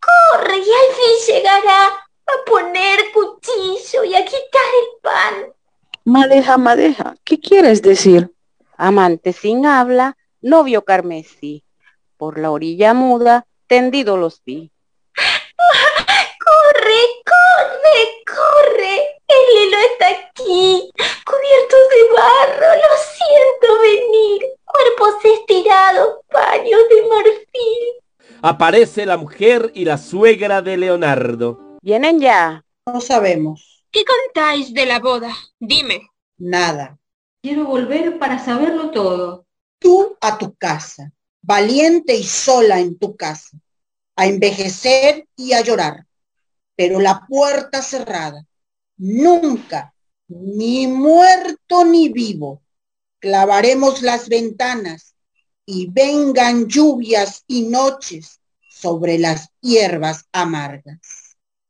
corre 0.00 0.58
y 0.58 0.60
al 0.60 0.94
fin 0.94 1.34
llegará 1.34 1.86
a 1.86 2.44
poner 2.46 3.00
cuchillo 3.12 4.04
y 4.04 4.14
a 4.14 4.24
quitar 4.24 4.70
el 4.80 5.00
pan. 5.02 5.52
Madeja, 6.04 6.56
madeja. 6.58 7.14
¿Qué 7.24 7.38
quieres 7.38 7.82
decir? 7.82 8.32
Amante 8.76 9.32
sin 9.32 9.66
habla, 9.66 10.16
novio 10.40 10.84
carmesí. 10.84 11.64
Por 12.16 12.38
la 12.38 12.50
orilla 12.50 12.94
muda, 12.94 13.46
tendido 13.66 14.16
los 14.16 14.42
vi. 14.44 14.72
Corre, 16.44 17.02
corre, 17.24 17.96
corre. 18.26 18.94
El 19.28 19.58
hilo 19.58 19.76
está 19.92 20.08
aquí, 20.08 20.90
cubiertos 21.24 21.88
de 21.90 22.02
barro. 22.14 22.74
Lo 22.76 22.92
siento 23.16 23.80
venir. 23.80 24.42
Cuerpos 24.72 25.24
estirados, 25.24 26.08
paños 26.30 26.80
de 26.90 27.08
marfil. 27.08 28.38
Aparece 28.42 29.06
la 29.06 29.16
mujer 29.16 29.70
y 29.74 29.84
la 29.84 29.98
suegra 29.98 30.62
de 30.62 30.76
Leonardo. 30.76 31.78
¿Vienen 31.82 32.20
ya? 32.20 32.64
No 32.86 33.00
sabemos. 33.00 33.84
¿Qué 33.90 34.02
contáis 34.04 34.72
de 34.72 34.86
la 34.86 34.98
boda? 34.98 35.32
Dime. 35.60 36.08
Nada. 36.38 36.98
Quiero 37.42 37.66
volver 37.66 38.18
para 38.18 38.38
saberlo 38.38 38.90
todo. 38.90 39.46
Tú 39.78 40.16
a 40.20 40.38
tu 40.38 40.54
casa, 40.54 41.12
valiente 41.42 42.14
y 42.14 42.24
sola 42.24 42.80
en 42.80 42.98
tu 42.98 43.16
casa, 43.16 43.58
a 44.16 44.26
envejecer 44.26 45.26
y 45.36 45.52
a 45.52 45.60
llorar, 45.60 46.06
pero 46.76 47.00
la 47.00 47.26
puerta 47.28 47.82
cerrada. 47.82 48.46
Nunca, 48.96 49.92
ni 50.28 50.86
muerto 50.86 51.84
ni 51.84 52.08
vivo, 52.08 52.62
clavaremos 53.22 54.02
las 54.02 54.28
ventanas 54.28 55.14
y 55.64 55.88
vengan 55.88 56.66
lluvias 56.66 57.44
y 57.46 57.62
noches 57.68 58.40
sobre 58.68 59.16
las 59.16 59.48
hierbas 59.60 60.24
amargas. 60.32 60.98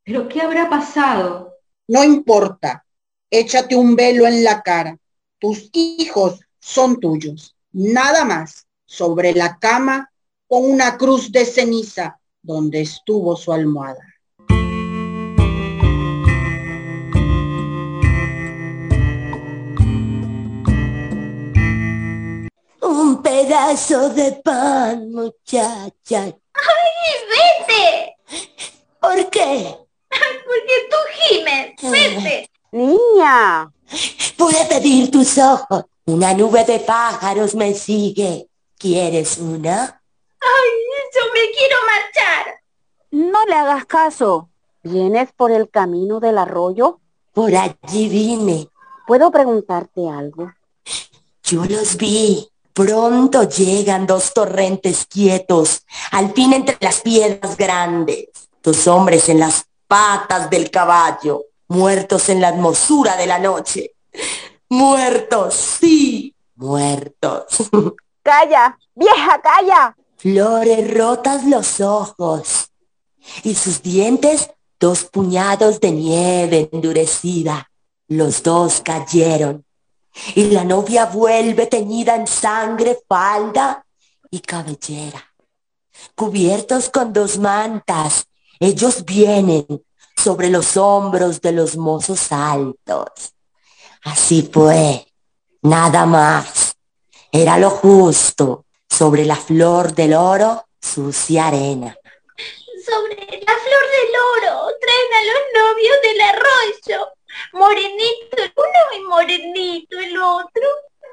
¿Pero 0.03 0.29
qué 0.29 0.41
habrá 0.41 0.71
pasado? 0.71 1.53
No 1.87 2.03
importa, 2.03 2.87
échate 3.31 3.77
un 3.77 3.95
velo 3.95 4.27
en 4.27 4.43
la 4.43 4.63
cara, 4.63 4.97
Tus 5.39 5.69
hijos 5.73 6.41
son 6.59 6.99
tuyos, 6.99 7.55
nada 7.73 8.25
más, 8.25 8.67
sobre 8.87 9.35
la 9.35 9.59
cama 9.59 10.11
con 10.49 10.65
una 10.71 10.97
cruz 10.97 11.31
de 11.33 11.45
ceniza 11.45 12.19
donde 12.41 12.81
estuvo 12.81 13.37
su 13.37 13.53
almohada. 13.53 14.12
Pedazo 23.53 24.09
de 24.09 24.33
pan, 24.43 25.11
muchacha. 25.11 26.23
¡Ay, 26.55 27.13
vete! 27.29 28.17
¿Por 28.99 29.29
qué? 29.29 29.77
Porque 30.09 30.77
tú 30.91 30.97
gimes, 31.13 31.75
vete. 31.83 32.51
Niña. 32.71 33.71
Pude 34.39 34.65
pedir 34.71 35.11
tus 35.11 35.37
ojos. 35.37 35.85
Una 36.07 36.33
nube 36.33 36.65
de 36.65 36.81
pájaros 36.81 37.55
me 37.55 37.75
sigue. 37.75 38.49
¿Quieres 38.79 39.37
una? 39.37 40.03
Ay, 40.41 40.71
yo 41.15 41.21
me 41.35 41.51
quiero 41.55 41.77
marchar. 41.85 42.55
No 43.11 43.45
le 43.45 43.55
hagas 43.55 43.85
caso. 43.85 44.49
¿Vienes 44.83 45.31
por 45.33 45.53
el 45.53 45.69
camino 45.69 46.21
del 46.21 46.39
arroyo? 46.39 47.01
Por 47.35 47.55
allí 47.55 48.09
vine. 48.09 48.69
¿Puedo 49.07 49.31
preguntarte 49.31 50.09
algo? 50.09 50.51
Yo 51.43 51.67
los 51.67 51.99
vi. 51.99 52.52
Pronto 52.73 53.43
llegan 53.43 54.07
dos 54.07 54.33
torrentes 54.33 55.07
quietos, 55.07 55.85
al 56.11 56.33
fin 56.33 56.55
entre 56.55 56.79
las 56.81 57.01
piedras 57.01 57.57
grandes, 57.57 58.29
dos 58.63 58.87
hombres 58.87 59.29
en 59.29 59.41
las 59.41 59.67
patas 59.87 60.49
del 60.49 60.71
caballo, 60.71 61.45
muertos 61.69 62.31
en 62.31 62.41
la 62.41 62.49
hermosura 62.49 63.17
de 63.17 63.27
la 63.27 63.39
noche. 63.39 63.95
Muertos, 64.71 65.55
sí, 65.55 66.35
muertos. 66.55 67.45
Calla, 68.23 68.79
vieja, 68.95 69.41
calla. 69.43 69.97
Flores 70.17 70.95
rotas 70.95 71.45
los 71.45 71.81
ojos 71.81 72.71
y 73.43 73.55
sus 73.55 73.83
dientes 73.83 74.51
dos 74.79 75.05
puñados 75.05 75.81
de 75.81 75.91
nieve 75.91 76.69
endurecida. 76.73 77.69
Los 78.07 78.43
dos 78.45 78.81
cayeron 78.81 79.65
y 80.35 80.45
la 80.51 80.65
novia 80.65 81.07
vuelve 81.07 81.67
teñida 81.67 82.15
en 82.15 82.27
sangre, 82.27 82.99
falda 83.09 83.85
y 84.31 84.41
cabellera. 84.41 85.23
Cubiertos 86.15 86.91
con 86.91 87.13
dos 87.13 87.39
mantas, 87.39 88.27
ellos 88.61 89.05
vienen 89.05 89.67
sobre 90.17 90.51
los 90.51 90.77
hombros 90.77 91.41
de 91.41 91.53
los 91.53 91.77
mozos 91.77 92.31
altos. 92.31 93.35
Así 94.05 94.49
fue, 94.53 95.07
nada 95.63 96.07
más. 96.07 96.77
Era 97.31 97.59
lo 97.59 97.71
justo, 97.71 98.67
sobre 98.89 99.25
la 99.25 99.37
flor 99.37 99.95
del 99.95 100.15
oro, 100.15 100.67
sucia 100.81 101.47
arena. 101.47 101.97
Sobre 102.85 103.17
la 103.17 103.55
flor 103.65 103.85
del 103.97 104.13
oro 104.35 104.69
traen 104.81 105.13
a 105.15 105.23
los 105.31 105.43
novios 105.55 105.97
del 106.03 106.21
arroyo. 106.21 107.13
Morenito 107.53 108.37
el 108.37 108.53
uno 108.57 108.83
y 108.97 109.01
morenito 109.09 109.99
el 109.99 110.17
otro. 110.17 110.67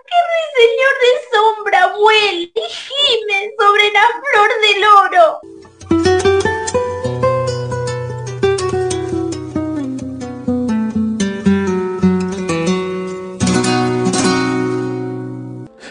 Que 0.10 0.18
ruiseñor 0.30 0.96
de 1.02 1.12
sombra 1.32 1.82
vuela 1.96 2.42
y 2.42 2.52
gime 2.56 3.40
sobre 3.58 3.86
la 3.92 4.06
flor 4.24 4.50
del 4.62 4.84
oro. 4.86 5.26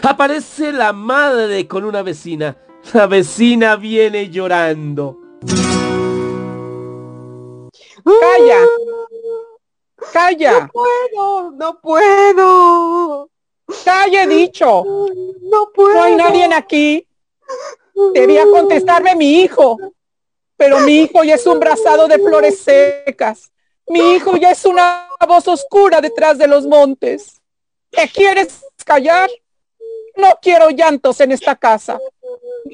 Aparece 0.01 0.71
la 0.73 0.91
madre 0.91 1.67
con 1.67 1.83
una 1.85 2.01
vecina. 2.01 2.57
La 2.93 3.07
vecina 3.07 3.75
viene 3.75 4.29
llorando. 4.29 5.17
¡Calla! 8.03 8.65
¡Calla! 10.13 10.61
No 10.61 10.69
puedo, 10.71 11.51
no 11.51 11.79
puedo. 11.79 13.29
¡Calla, 13.83 14.23
he 14.23 14.27
dicho! 14.27 14.83
No 15.41 15.71
puedo. 15.73 15.93
No 15.93 16.03
hay 16.03 16.15
nadie 16.15 16.49
aquí. 16.53 17.07
Debía 18.13 18.45
contestarme 18.45 19.15
mi 19.15 19.41
hijo. 19.41 19.77
Pero 20.57 20.79
mi 20.81 21.01
hijo 21.03 21.23
ya 21.23 21.35
es 21.35 21.45
un 21.45 21.59
brazado 21.59 22.07
de 22.07 22.19
flores 22.19 22.59
secas. 22.59 23.51
Mi 23.87 24.15
hijo 24.15 24.35
ya 24.37 24.51
es 24.51 24.65
una 24.65 25.07
voz 25.27 25.47
oscura 25.47 26.01
detrás 26.01 26.37
de 26.37 26.47
los 26.47 26.65
montes. 26.67 27.41
¿Qué 27.91 28.09
quieres 28.13 28.61
callar? 28.85 29.29
No 30.15 30.37
quiero 30.41 30.69
llantos 30.69 31.19
en 31.21 31.31
esta 31.31 31.55
casa. 31.55 31.97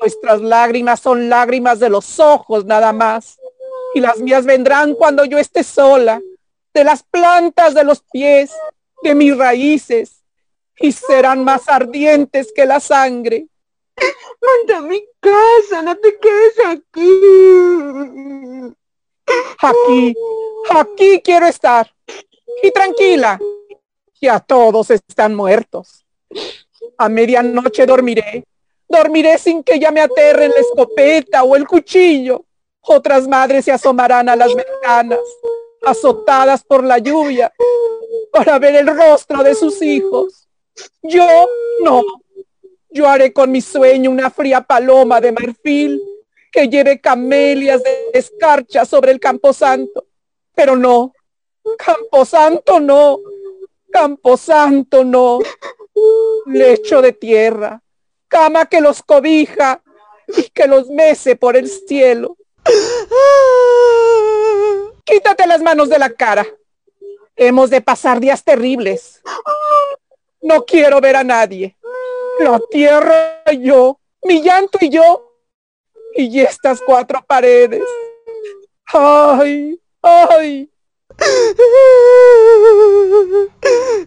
Nuestras 0.01 0.41
lágrimas 0.41 0.99
son 0.99 1.29
lágrimas 1.29 1.79
de 1.79 1.89
los 1.89 2.19
ojos 2.19 2.65
nada 2.65 2.91
más. 2.91 3.37
Y 3.93 3.99
las 3.99 4.17
mías 4.17 4.45
vendrán 4.45 4.93
cuando 4.95 5.23
yo 5.23 5.37
esté 5.37 5.63
sola, 5.63 6.21
de 6.75 6.83
las 6.83 7.03
plantas 7.03 7.73
de 7.73 7.85
los 7.85 8.01
pies, 8.11 8.51
de 9.01 9.15
mis 9.15 9.35
raíces, 9.35 10.21
y 10.77 10.91
serán 10.91 11.45
más 11.45 11.69
ardientes 11.69 12.51
que 12.53 12.65
la 12.65 12.81
sangre. 12.81 13.47
Manda 14.41 14.79
a 14.79 14.81
mi 14.81 15.01
casa, 15.21 15.81
no 15.81 15.95
te 15.95 16.19
quedes 16.19 16.59
aquí. 16.67 17.21
Aquí, 19.59 20.15
aquí 20.69 21.21
quiero 21.23 21.47
estar. 21.47 21.89
Y 22.61 22.71
tranquila, 22.71 23.39
ya 24.19 24.41
todos 24.41 24.91
están 24.91 25.33
muertos. 25.33 26.05
A 26.97 27.07
medianoche 27.07 27.85
dormiré. 27.85 28.43
Dormiré 28.89 29.37
sin 29.37 29.63
que 29.63 29.79
ya 29.79 29.91
me 29.91 30.01
aterren 30.01 30.51
la 30.51 30.59
escopeta 30.59 31.43
o 31.43 31.55
el 31.55 31.65
cuchillo. 31.65 32.43
Otras 32.81 33.29
madres 33.29 33.63
se 33.63 33.71
asomarán 33.71 34.27
a 34.27 34.35
las 34.35 34.53
ventanas, 34.53 35.19
azotadas 35.85 36.63
por 36.63 36.83
la 36.83 36.97
lluvia, 36.97 37.53
para 38.31 38.59
ver 38.59 38.75
el 38.75 38.87
rostro 38.87 39.43
de 39.43 39.55
sus 39.55 39.81
hijos. 39.81 40.47
Yo 41.03 41.25
no. 41.83 42.03
Yo 42.89 43.07
haré 43.07 43.33
con 43.33 43.51
mi 43.51 43.61
sueño 43.61 44.09
una 44.09 44.29
fría 44.29 44.61
paloma 44.61 45.19
de 45.19 45.31
marfil 45.31 46.01
que 46.51 46.69
lleve 46.69 47.01
camelias 47.01 47.83
de 47.83 48.09
escarcha 48.13 48.85
sobre 48.85 49.11
el 49.11 49.19
camposanto. 49.19 50.05
Pero 50.53 50.75
no, 50.75 51.13
camposanto 51.77 52.79
no, 52.79 53.19
camposanto 53.91 55.03
no. 55.03 55.39
Lecho 56.45 57.01
de 57.01 57.13
tierra, 57.13 57.81
cama 58.27 58.65
que 58.65 58.81
los 58.81 59.01
cobija 59.03 59.81
y 60.27 60.43
que 60.49 60.67
los 60.67 60.89
mece 60.89 61.35
por 61.35 61.55
el 61.57 61.69
cielo. 61.69 62.37
Quítate 65.05 65.45
las 65.45 65.61
manos 65.61 65.87
de 65.87 65.99
la 65.99 66.09
cara. 66.09 66.45
Hemos 67.35 67.69
de 67.69 67.79
pasar 67.79 68.19
días 68.19 68.43
terribles. 68.43 69.21
No 70.41 70.65
quiero 70.65 70.99
ver 70.99 71.15
a 71.15 71.23
nadie. 71.23 71.77
La 72.39 72.59
tierra 72.71 73.43
y 73.51 73.61
yo, 73.61 73.99
mi 74.23 74.41
llanto 74.41 74.79
y 74.81 74.89
yo, 74.89 75.31
y 76.15 76.39
estas 76.39 76.81
cuatro 76.81 77.23
paredes. 77.25 77.83
Ay, 78.87 79.79
ay. 80.01 80.69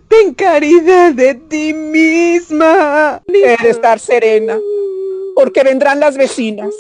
Ten 0.09 0.35
caridad 0.35 1.13
de 1.13 1.35
ti 1.35 1.73
misma. 1.73 3.23
He 3.29 3.57
de 3.63 3.71
estar 3.71 4.01
serena, 4.01 4.59
porque 5.35 5.63
vendrán 5.63 6.01
las 6.01 6.17
vecinas. 6.17 6.75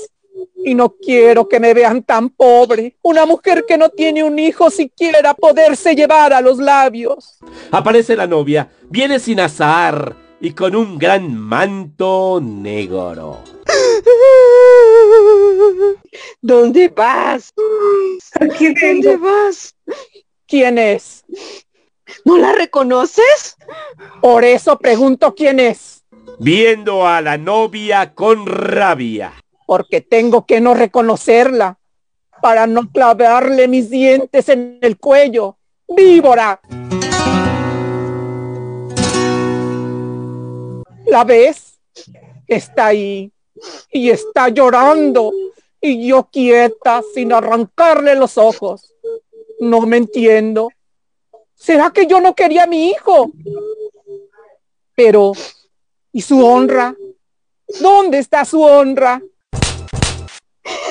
Y 0.64 0.74
no 0.74 0.90
quiero 0.90 1.48
que 1.48 1.60
me 1.60 1.74
vean 1.74 2.02
tan 2.02 2.30
pobre. 2.30 2.96
Una 3.02 3.26
mujer 3.26 3.64
que 3.66 3.78
no 3.78 3.88
tiene 3.88 4.22
un 4.22 4.38
hijo 4.38 4.70
siquiera 4.70 5.34
poderse 5.34 5.94
llevar 5.94 6.32
a 6.32 6.40
los 6.40 6.58
labios. 6.58 7.38
Aparece 7.70 8.16
la 8.16 8.26
novia, 8.26 8.70
viene 8.88 9.18
sin 9.18 9.40
azar 9.40 10.14
y 10.40 10.52
con 10.52 10.76
un 10.76 10.98
gran 10.98 11.36
manto 11.36 12.40
negro. 12.42 13.38
¿Dónde 16.40 16.88
vas? 16.88 17.52
Aquí 18.40 18.74
¿Dónde 18.74 19.16
vas? 19.16 19.74
¿Quién 20.46 20.78
es? 20.78 21.24
¿No 22.24 22.38
la 22.38 22.52
reconoces? 22.52 23.56
Por 24.20 24.44
eso 24.44 24.78
pregunto 24.78 25.34
quién 25.34 25.60
es. 25.60 26.04
Viendo 26.38 27.06
a 27.06 27.20
la 27.20 27.36
novia 27.36 28.14
con 28.14 28.46
rabia. 28.46 29.32
Porque 29.68 30.00
tengo 30.00 30.46
que 30.46 30.62
no 30.62 30.72
reconocerla 30.72 31.78
para 32.40 32.66
no 32.66 32.90
clavarle 32.90 33.68
mis 33.68 33.90
dientes 33.90 34.48
en 34.48 34.78
el 34.80 34.96
cuello. 34.96 35.58
¡Víbora! 35.86 36.58
¿La 41.04 41.22
ves? 41.24 41.78
Está 42.46 42.86
ahí 42.86 43.30
y 43.92 44.08
está 44.08 44.48
llorando 44.48 45.34
y 45.82 46.08
yo 46.08 46.30
quieta 46.32 47.02
sin 47.12 47.34
arrancarle 47.34 48.14
los 48.14 48.38
ojos. 48.38 48.94
No 49.60 49.82
me 49.82 49.98
entiendo. 49.98 50.70
¿Será 51.54 51.90
que 51.90 52.06
yo 52.06 52.22
no 52.22 52.34
quería 52.34 52.62
a 52.62 52.66
mi 52.66 52.88
hijo? 52.88 53.32
Pero, 54.94 55.32
¿y 56.10 56.22
su 56.22 56.42
honra? 56.42 56.96
¿Dónde 57.82 58.16
está 58.16 58.46
su 58.46 58.62
honra? 58.62 59.20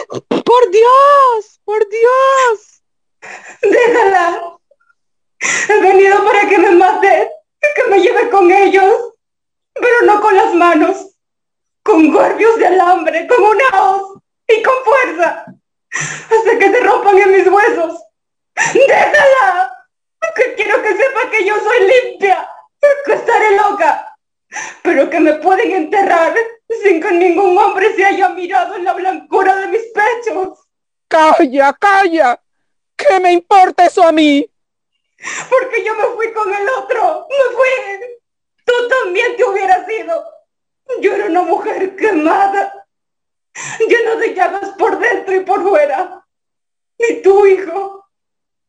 ¡Por 0.08 0.72
Dios! 0.72 1.60
¡Por 1.66 1.88
Dios! 1.90 2.84
Déjala. 3.62 4.58
He 5.70 5.82
venido 5.82 6.24
para 6.26 6.48
que 6.48 6.58
me 6.58 6.72
mate, 6.72 7.32
que 7.76 7.90
me 7.90 8.00
lleve 8.00 8.30
con 8.30 8.52
ellos, 8.52 9.14
pero 9.74 10.02
no 10.06 10.22
con 10.22 10.36
las 10.36 10.54
manos, 10.54 11.16
con 11.84 12.12
gorbios 12.12 12.58
de 12.58 12.68
alambre, 12.68 13.28
con 13.28 13.44
una 13.44 13.84
hoz 13.84 14.20
y 14.48 14.64
con 14.64 14.74
fuerza, 14.84 15.46
hasta 15.92 16.58
que 16.58 16.72
se 16.72 16.80
rompan 16.80 17.20
en 17.20 17.32
mis 17.34 17.48
huesos. 17.48 18.02
¡Déjala! 18.74 19.74
Que 20.36 20.56
quiero 20.56 20.82
que 20.82 20.96
sepa 20.96 21.30
que 21.32 21.46
yo 21.46 21.56
soy 21.60 21.80
limpia, 21.88 22.50
que 23.06 23.14
estaré 23.14 23.58
loca, 23.58 24.18
pero 24.84 25.10
que 25.10 25.20
me 25.20 25.34
pueden 25.36 25.72
enterrar 25.72 26.17
ningún 27.12 27.58
hombre 27.58 27.96
se 27.96 28.06
haya 28.06 28.30
mirado 28.30 28.76
en 28.76 28.84
la 28.84 28.94
blancura 28.94 29.56
de 29.56 29.68
mis 29.68 29.84
pechos. 29.94 30.60
Calla, 31.08 31.74
calla. 31.74 32.42
¿Qué 32.96 33.20
me 33.20 33.32
importa 33.32 33.86
eso 33.86 34.04
a 34.04 34.12
mí? 34.12 34.50
Porque 35.50 35.84
yo 35.84 35.96
me 35.96 36.16
fui 36.16 36.32
con 36.34 36.54
el 36.54 36.68
otro, 36.70 37.28
me 37.30 37.56
fui. 37.56 38.18
Tú 38.66 38.74
también 38.90 39.36
te 39.36 39.44
hubieras 39.44 39.90
ido. 39.90 40.24
Yo 41.02 41.14
era 41.14 41.26
una 41.26 41.44
mujer 41.44 41.96
quemada, 41.96 42.88
llena 43.80 44.16
de 44.16 44.34
llagas 44.34 44.70
por 44.78 45.00
dentro 45.00 45.36
y 45.36 45.42
por 45.42 45.62
fuera. 45.64 46.26
Y 46.98 47.22
tu 47.22 47.46
hijo 47.46 48.10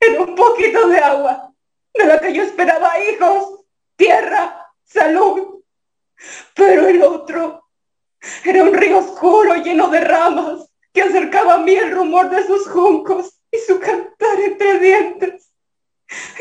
era 0.00 0.20
un 0.20 0.34
poquito 0.34 0.88
de 0.88 0.98
agua, 0.98 1.52
de 1.94 2.04
la 2.04 2.20
que 2.20 2.32
yo 2.32 2.42
esperaba 2.42 3.00
hijos, 3.00 3.64
tierra, 3.96 4.72
salud. 4.84 5.62
Pero 6.54 6.88
el 6.88 7.02
otro 7.02 7.67
era 8.44 8.62
un 8.64 8.74
río 8.74 8.98
oscuro 8.98 9.54
lleno 9.56 9.88
de 9.88 10.00
ramas 10.00 10.68
que 10.92 11.02
acercaba 11.02 11.54
a 11.54 11.58
mí 11.58 11.74
el 11.74 11.92
rumor 11.92 12.30
de 12.30 12.46
sus 12.46 12.66
juncos 12.68 13.40
y 13.50 13.58
su 13.58 13.78
cantar 13.78 14.40
entre 14.40 14.78
dientes. 14.78 15.50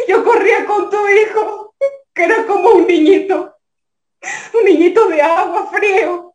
Yo 0.07 0.23
corría 0.23 0.65
con 0.65 0.89
tu 0.89 1.07
hijo, 1.07 1.75
que 2.13 2.23
era 2.23 2.45
como 2.45 2.71
un 2.71 2.87
niñito, 2.87 3.55
un 4.53 4.65
niñito 4.65 5.07
de 5.07 5.21
agua 5.21 5.67
frío. 5.67 6.33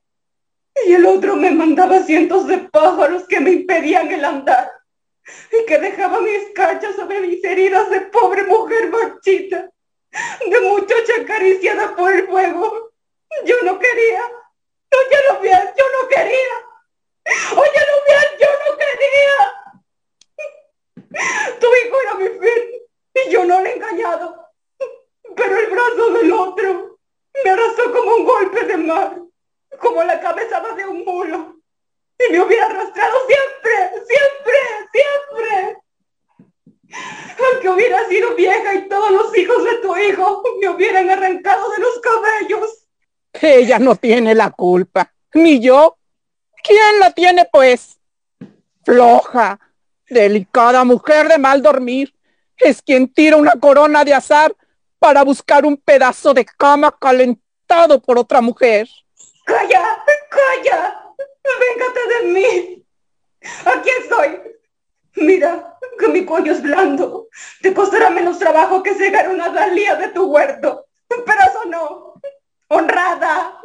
Y 0.86 0.94
el 0.94 1.04
otro 1.06 1.36
me 1.36 1.50
mandaba 1.50 2.02
cientos 2.02 2.46
de 2.46 2.58
pájaros 2.58 3.26
que 3.28 3.40
me 3.40 3.50
impedían 3.50 4.10
el 4.10 4.24
andar 4.24 4.70
y 5.52 5.66
que 5.66 5.78
dejaban 5.78 6.24
mis 6.24 6.50
cachas 6.54 6.96
sobre 6.96 7.20
mis 7.20 7.44
heridas 7.44 7.90
de 7.90 8.00
pobre 8.02 8.44
mujer 8.44 8.90
marchita, 8.90 9.70
de 10.48 10.60
muchacha 10.60 11.12
acariciada 11.22 11.94
por 11.94 12.12
el 12.12 12.26
fuego. 12.26 12.92
Yo 13.44 13.56
no 13.64 13.78
quería, 13.78 14.22
óyelo 15.02 15.40
bien, 15.40 15.74
yo 15.76 15.84
no 15.92 16.08
quería. 16.08 16.54
Bien, 18.06 18.28
yo 18.40 18.48
no 18.64 18.70
quería. 18.78 19.36
Tu 21.60 21.66
hijo 21.66 22.00
era 22.00 22.14
mi 22.14 22.28
fin 22.28 22.62
y 23.14 23.30
yo 23.30 23.44
no 23.44 23.60
le 23.60 23.70
he 23.70 23.76
engañado. 23.76 24.48
Pero 25.36 25.58
el 25.58 25.66
brazo 25.70 26.10
del 26.10 26.32
otro 26.32 26.98
me 27.44 27.50
arrastró 27.50 27.92
como 27.92 28.16
un 28.16 28.24
golpe 28.24 28.64
de 28.64 28.76
mar, 28.76 29.18
como 29.78 30.02
la 30.04 30.20
cabezada 30.20 30.74
de 30.74 30.86
un 30.86 31.04
mulo. 31.04 31.56
Y 32.18 32.32
me 32.32 32.40
hubiera 32.40 32.66
arrastrado 32.66 33.16
siempre, 33.26 34.04
siempre, 34.06 34.58
siempre. 34.92 35.78
Aunque 37.50 37.68
hubiera 37.68 38.06
sido 38.08 38.34
vieja 38.34 38.74
y 38.74 38.88
todos 38.88 39.10
los 39.10 39.36
hijos 39.36 39.64
de 39.64 39.76
tu 39.76 39.96
hijo 39.96 40.42
me 40.60 40.68
hubieran 40.68 41.10
arrancado 41.10 41.70
de 41.70 41.78
los 41.78 42.00
cabellos. 42.00 42.81
Ella 43.58 43.78
no 43.80 43.96
tiene 43.96 44.34
la 44.34 44.50
culpa, 44.50 45.12
ni 45.34 45.60
yo. 45.60 45.98
¿Quién 46.62 47.00
la 47.00 47.10
tiene, 47.10 47.48
pues? 47.50 47.98
Floja, 48.84 49.58
delicada 50.08 50.84
mujer 50.84 51.28
de 51.28 51.38
mal 51.38 51.60
dormir, 51.60 52.14
es 52.56 52.80
quien 52.82 53.12
tira 53.12 53.36
una 53.36 53.52
corona 53.52 54.04
de 54.04 54.14
azar 54.14 54.54
para 54.98 55.24
buscar 55.24 55.66
un 55.66 55.76
pedazo 55.76 56.32
de 56.32 56.44
cama 56.44 56.96
calentado 57.00 58.00
por 58.00 58.18
otra 58.18 58.40
mujer. 58.40 58.88
¡Calla! 59.44 60.04
¡Calla! 60.30 61.02
¡Véngate 61.60 62.00
de 62.08 62.32
mí! 62.32 62.86
Aquí 63.64 63.90
estoy. 64.02 64.40
Mira, 65.16 65.78
que 65.98 66.08
mi 66.08 66.24
cuello 66.24 66.52
es 66.52 66.62
blando. 66.62 67.28
Te 67.60 67.74
costará 67.74 68.10
menos 68.10 68.38
trabajo 68.38 68.82
que 68.84 68.94
cegar 68.94 69.28
una 69.28 69.48
dalía 69.48 69.96
de 69.96 70.08
tu 70.08 70.26
huerto. 70.26 70.86
Pero 71.08 71.40
eso 71.50 71.64
no. 71.66 72.11
Honrada. 72.72 73.60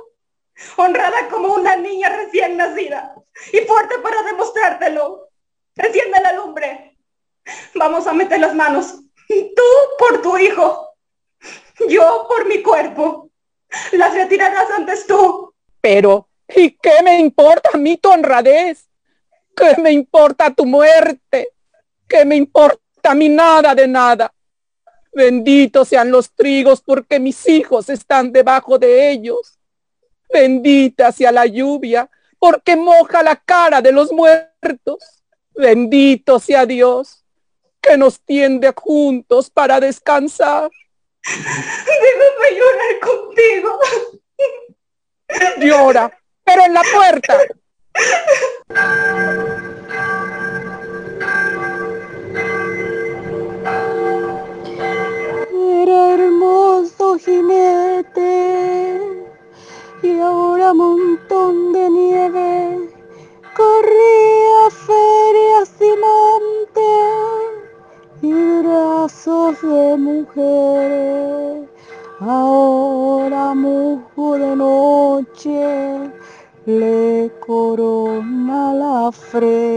Honrada 0.76 1.30
como 1.30 1.54
una 1.54 1.78
niña 1.78 2.10
recién 2.10 2.58
nacida. 2.58 3.16
Y 3.54 3.60
fuerte 3.60 4.00
para 4.00 4.22
demostrártelo. 4.24 5.30
Enciende 5.78 6.20
la 6.22 6.34
lumbre. 6.34 6.98
Vamos 7.76 8.06
a 8.06 8.14
meter 8.14 8.42
las 8.42 8.54
manos. 8.54 8.96
Tú 9.30 9.64
por 9.98 10.22
tu 10.22 10.38
hijo. 10.38 10.90
Yo 11.88 12.26
por 12.28 12.48
mi 12.48 12.62
cuerpo. 12.62 13.30
Las 13.94 14.14
retirarás 14.14 14.70
antes 14.72 15.08
tú. 15.08 15.54
Pero, 15.80 16.28
¿y 16.50 16.72
qué 16.72 17.02
me 17.02 17.18
importa 17.20 17.70
a 17.74 17.78
mí 17.78 17.96
tu 17.96 18.10
honradez? 18.10 18.90
¿Qué 19.56 19.82
me 19.82 19.92
importa 19.92 20.54
tu 20.54 20.66
muerte? 20.66 21.54
¿Qué 22.10 22.26
me 22.26 22.36
importa 22.36 22.82
a 23.12 23.16
mí 23.16 23.30
nada 23.30 23.74
de 23.74 23.88
nada? 23.88 24.34
Benditos 25.18 25.88
sean 25.88 26.12
los 26.12 26.30
trigos 26.30 26.80
porque 26.80 27.20
mis 27.20 27.50
hijos 27.50 27.90
están 27.90 28.32
debajo 28.32 28.78
de 28.78 29.10
ellos. 29.10 29.58
Bendita 30.32 31.12
sea 31.12 31.32
la 31.32 31.48
lluvia 31.48 32.08
porque 32.38 32.76
moja 32.76 33.24
la 33.24 33.36
cara 33.36 33.82
de 33.82 33.92
los 33.92 34.12
muertos. 34.12 35.24
Bendito 35.56 36.40
sea 36.40 36.68
Dios 36.68 37.26
que 37.82 37.98
nos 37.98 38.20
tiende 38.22 38.72
juntos 38.76 39.50
para 39.50 39.80
descansar. 39.80 40.70
Déjame 41.24 42.60
llorar 42.60 43.00
contigo. 43.02 43.80
Llora, 45.58 46.16
pero 46.44 46.64
en 46.64 46.74
la 46.76 46.84
puerta. 46.94 47.40
Jinete 57.20 59.00
y 60.04 60.20
ahora 60.20 60.74
montón 60.74 61.74
de 61.74 61.90
nieve. 61.90 62.90
Corría 63.56 64.70
ferias 64.70 65.72
y 65.80 65.92
montes 66.06 67.08
y 68.22 68.34
brazos 68.62 69.62
de 69.62 69.98
mujeres. 69.98 71.70
Ahora 72.20 73.54
musgo 73.54 74.38
de 74.38 74.56
noche 74.56 76.12
le 76.66 77.32
corona 77.46 78.74
la 78.74 79.12
frente. 79.12 79.68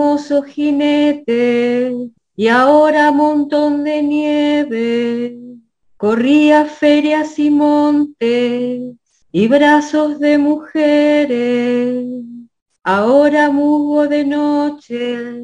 Hermoso 0.00 0.42
jinete 0.42 1.92
y 2.34 2.48
ahora 2.48 3.12
montón 3.12 3.84
de 3.84 4.02
nieve. 4.02 5.36
Corría 5.98 6.64
ferias 6.64 7.38
y 7.38 7.50
montes 7.50 8.96
y 9.30 9.48
brazos 9.48 10.18
de 10.18 10.38
mujeres. 10.38 12.06
Ahora 12.82 13.50
musgo 13.50 14.08
de 14.08 14.24
noche 14.24 15.42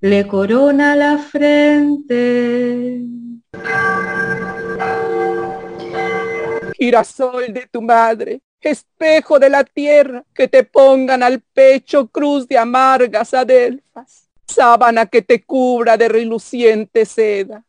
le 0.00 0.26
corona 0.26 0.96
la 0.96 1.18
frente. 1.18 3.00
girasol 6.76 7.52
de 7.52 7.66
tu 7.72 7.80
madre, 7.80 8.40
espejo 8.70 9.38
de 9.38 9.50
la 9.50 9.64
tierra, 9.64 10.24
que 10.34 10.48
te 10.48 10.64
pongan 10.64 11.22
al 11.22 11.40
pecho 11.40 12.06
cruz 12.08 12.46
de 12.48 12.58
amargas 12.58 13.34
adelfas, 13.34 14.28
sábana 14.46 15.06
que 15.06 15.22
te 15.22 15.42
cubra 15.42 15.96
de 15.96 16.08
reluciente 16.08 17.04
seda. 17.04 17.64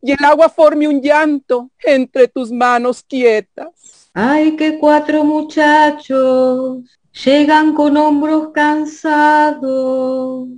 y 0.00 0.12
el 0.12 0.24
agua 0.24 0.48
forme 0.48 0.88
un 0.88 1.02
llanto 1.02 1.70
entre 1.82 2.28
tus 2.28 2.50
manos 2.50 3.02
quietas. 3.02 4.10
Ay, 4.14 4.56
que 4.56 4.78
cuatro 4.78 5.24
muchachos 5.24 6.98
llegan 7.24 7.74
con 7.74 7.96
hombros 7.96 8.48
cansados. 8.54 10.48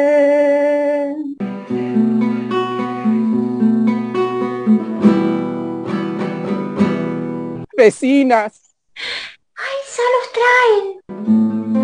Vecinas, 7.75 8.73
¡Ay, 9.55 9.77
ya 9.95 10.03
los 10.15 10.31
traen! 10.31 11.80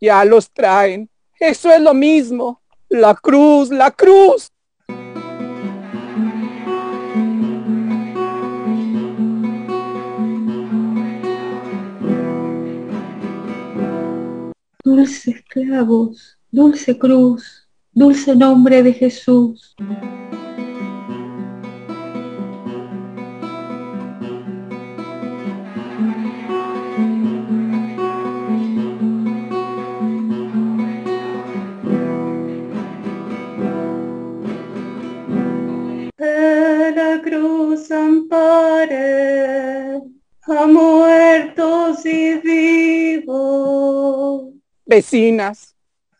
Ya 0.00 0.24
los 0.24 0.50
traen. 0.50 1.08
Eso 1.38 1.70
es 1.70 1.80
lo 1.80 1.94
mismo. 1.94 2.60
La 2.88 3.14
cruz, 3.14 3.70
la 3.70 3.90
cruz. 3.90 4.50
Dulces 14.82 15.44
clavos, 15.48 16.38
dulce 16.50 16.98
cruz, 16.98 17.68
dulce 17.92 18.34
nombre 18.34 18.82
de 18.82 18.92
Jesús. 18.92 19.76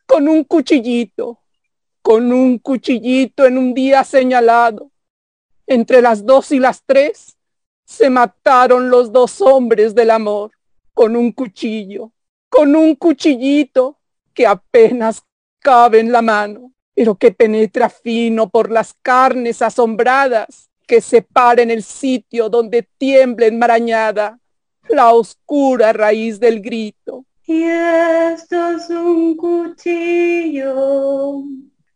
Con 0.07 0.29
un 0.29 0.45
cuchillito, 0.45 1.39
con 2.03 2.33
un 2.33 2.59
cuchillito 2.59 3.47
en 3.47 3.59
un 3.59 3.75
día 3.75 4.05
señalado, 4.05 4.91
entre 5.67 6.03
las 6.03 6.25
dos 6.27 6.51
y 6.53 6.59
las 6.59 6.83
tres, 6.85 7.37
se 7.85 8.11
mataron 8.11 8.91
los 8.91 9.13
dos 9.13 9.41
hombres 9.41 9.95
del 9.95 10.11
amor, 10.11 10.53
con 10.95 11.17
un 11.17 11.33
cuchillo, 11.33 12.13
con 12.49 12.75
un 12.75 12.95
cuchillito 12.95 13.99
que 14.35 14.47
apenas 14.47 15.23
cabe 15.61 16.01
en 16.01 16.13
la 16.13 16.23
mano, 16.23 16.73
pero 16.95 17.15
que 17.15 17.33
penetra 17.33 17.89
fino 17.89 18.49
por 18.49 18.71
las 18.71 18.95
carnes 19.03 19.63
asombradas, 19.63 20.71
que 20.87 21.01
separen 21.01 21.71
el 21.71 21.83
sitio 21.83 22.49
donde 22.49 22.89
tiembla 22.99 23.47
enmarañada 23.47 24.39
la 24.89 25.13
oscura 25.13 25.93
raíz 25.93 26.41
del 26.41 26.61
grito. 26.61 27.25
Y 27.53 27.65
esto 27.65 28.77
es 28.77 28.89
un 28.91 29.37
cuchillo, 29.37 31.43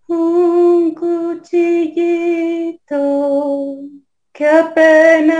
un 0.09 0.95
cuchillito 0.97 2.81
que 4.33 4.49
apenas 4.49 5.39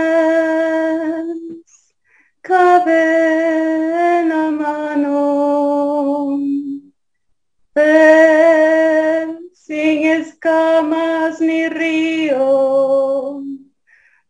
cabe 2.39 4.21
en 4.21 4.29
la 4.29 4.51
mano. 4.51 6.37
Ven 7.75 9.49
sin 9.51 10.05
escamas 10.05 11.41
ni 11.41 11.67
río, 11.67 13.43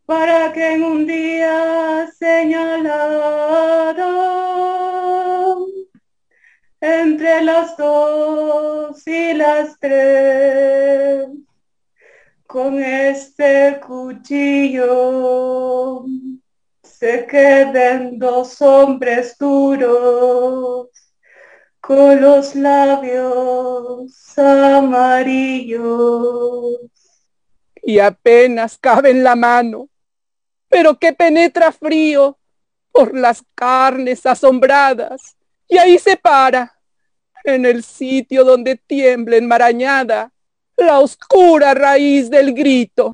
para 0.08 0.52
que 0.52 0.74
en 0.74 0.84
un 0.84 1.06
día 1.06 2.10
señalado 2.18 3.85
entre 6.82 7.42
las 7.42 7.78
dos 7.78 9.08
y 9.08 9.34
las 9.34 9.80
tres, 9.80 11.28
con 12.46 12.82
este 12.82 13.80
cuchillo 13.86 15.26
se 16.84 17.26
queden 17.28 18.18
dos 18.18 18.62
hombres 18.62 19.38
duros 19.38 20.90
con 21.82 22.20
los 22.20 22.56
labios 22.56 24.38
amarillos. 24.38 25.86
y 27.88 28.00
apenas 28.00 28.80
cabe 28.80 29.12
en 29.12 29.24
la 29.24 29.36
mano, 29.36 29.90
pero 30.68 30.98
que 30.98 31.14
penetra 31.14 31.72
frío 31.72 32.40
por 32.92 33.16
las 33.16 33.44
carnes 33.54 34.26
asombradas, 34.26 35.38
y 35.68 35.78
ahí 35.78 35.98
se 35.98 36.18
para, 36.18 36.74
en 37.44 37.66
el 37.66 37.84
sitio 37.84 38.44
donde 38.44 38.76
tiembla 38.76 39.38
enmarañada 39.38 40.32
la 40.78 41.00
oscura 41.00 41.74
raíz 41.74 42.30
del 42.30 42.54
grito. 42.54 43.14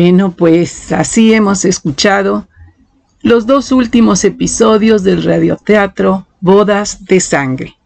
Bueno, 0.00 0.30
pues 0.30 0.92
así 0.92 1.34
hemos 1.34 1.64
escuchado 1.64 2.46
los 3.20 3.46
dos 3.46 3.72
últimos 3.72 4.22
episodios 4.22 5.02
del 5.02 5.24
radioteatro 5.24 6.28
Bodas 6.40 7.04
de 7.06 7.18
Sangre 7.18 7.76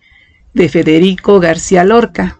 de 0.53 0.69
Federico 0.69 1.41
García 1.41 1.85
Lorca. 1.85 2.39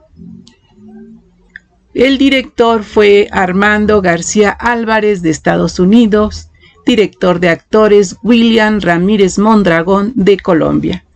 El 1.95 2.19
director 2.19 2.85
fue 2.85 3.29
Armando 3.33 4.03
García 4.03 4.51
Álvarez 4.51 5.23
de 5.23 5.31
Estados 5.31 5.79
Unidos, 5.79 6.51
director 6.85 7.41
de 7.41 7.49
actores 7.49 8.17
William 8.23 8.79
Ramírez 8.79 9.39
Mondragón 9.39 10.13
de 10.15 10.37
Colombia. 10.37 11.07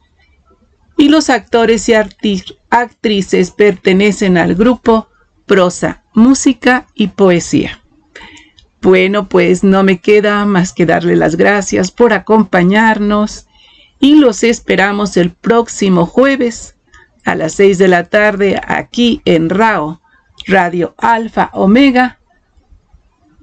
Y 0.96 1.10
los 1.10 1.28
actores 1.28 1.90
y 1.90 1.94
actrices 2.70 3.50
pertenecen 3.50 4.38
al 4.38 4.54
grupo 4.54 5.08
Prosa, 5.44 6.04
Música 6.14 6.86
y 6.94 7.08
Poesía. 7.08 7.82
Bueno, 8.86 9.28
pues 9.28 9.64
no 9.64 9.82
me 9.82 9.98
queda 9.98 10.44
más 10.44 10.72
que 10.72 10.86
darle 10.86 11.16
las 11.16 11.34
gracias 11.34 11.90
por 11.90 12.12
acompañarnos 12.12 13.48
y 13.98 14.14
los 14.14 14.44
esperamos 14.44 15.16
el 15.16 15.32
próximo 15.32 16.06
jueves 16.06 16.76
a 17.24 17.34
las 17.34 17.54
6 17.54 17.78
de 17.78 17.88
la 17.88 18.04
tarde 18.04 18.60
aquí 18.64 19.22
en 19.24 19.50
RAO, 19.50 20.00
Radio 20.46 20.94
Alfa 20.98 21.50
Omega, 21.52 22.20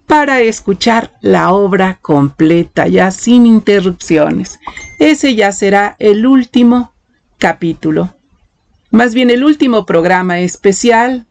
para 0.08 0.40
escuchar 0.40 1.12
la 1.20 1.52
obra 1.52 2.00
completa, 2.02 2.88
ya 2.88 3.12
sin 3.12 3.46
interrupciones. 3.46 4.62
Ese 4.98 5.36
ya 5.36 5.52
será 5.52 5.98
el 6.00 6.26
último 6.26 6.94
capítulo, 7.38 8.16
más 8.92 9.14
bien 9.14 9.30
el 9.30 9.44
último 9.44 9.86
programa 9.86 10.40
especial, 10.40 11.26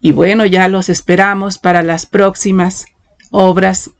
y 0.00 0.12
bueno, 0.12 0.46
ya 0.46 0.66
los 0.68 0.88
esperamos 0.88 1.58
para 1.58 1.82
las 1.82 2.06
próximas 2.06 2.86
obras 3.30 3.90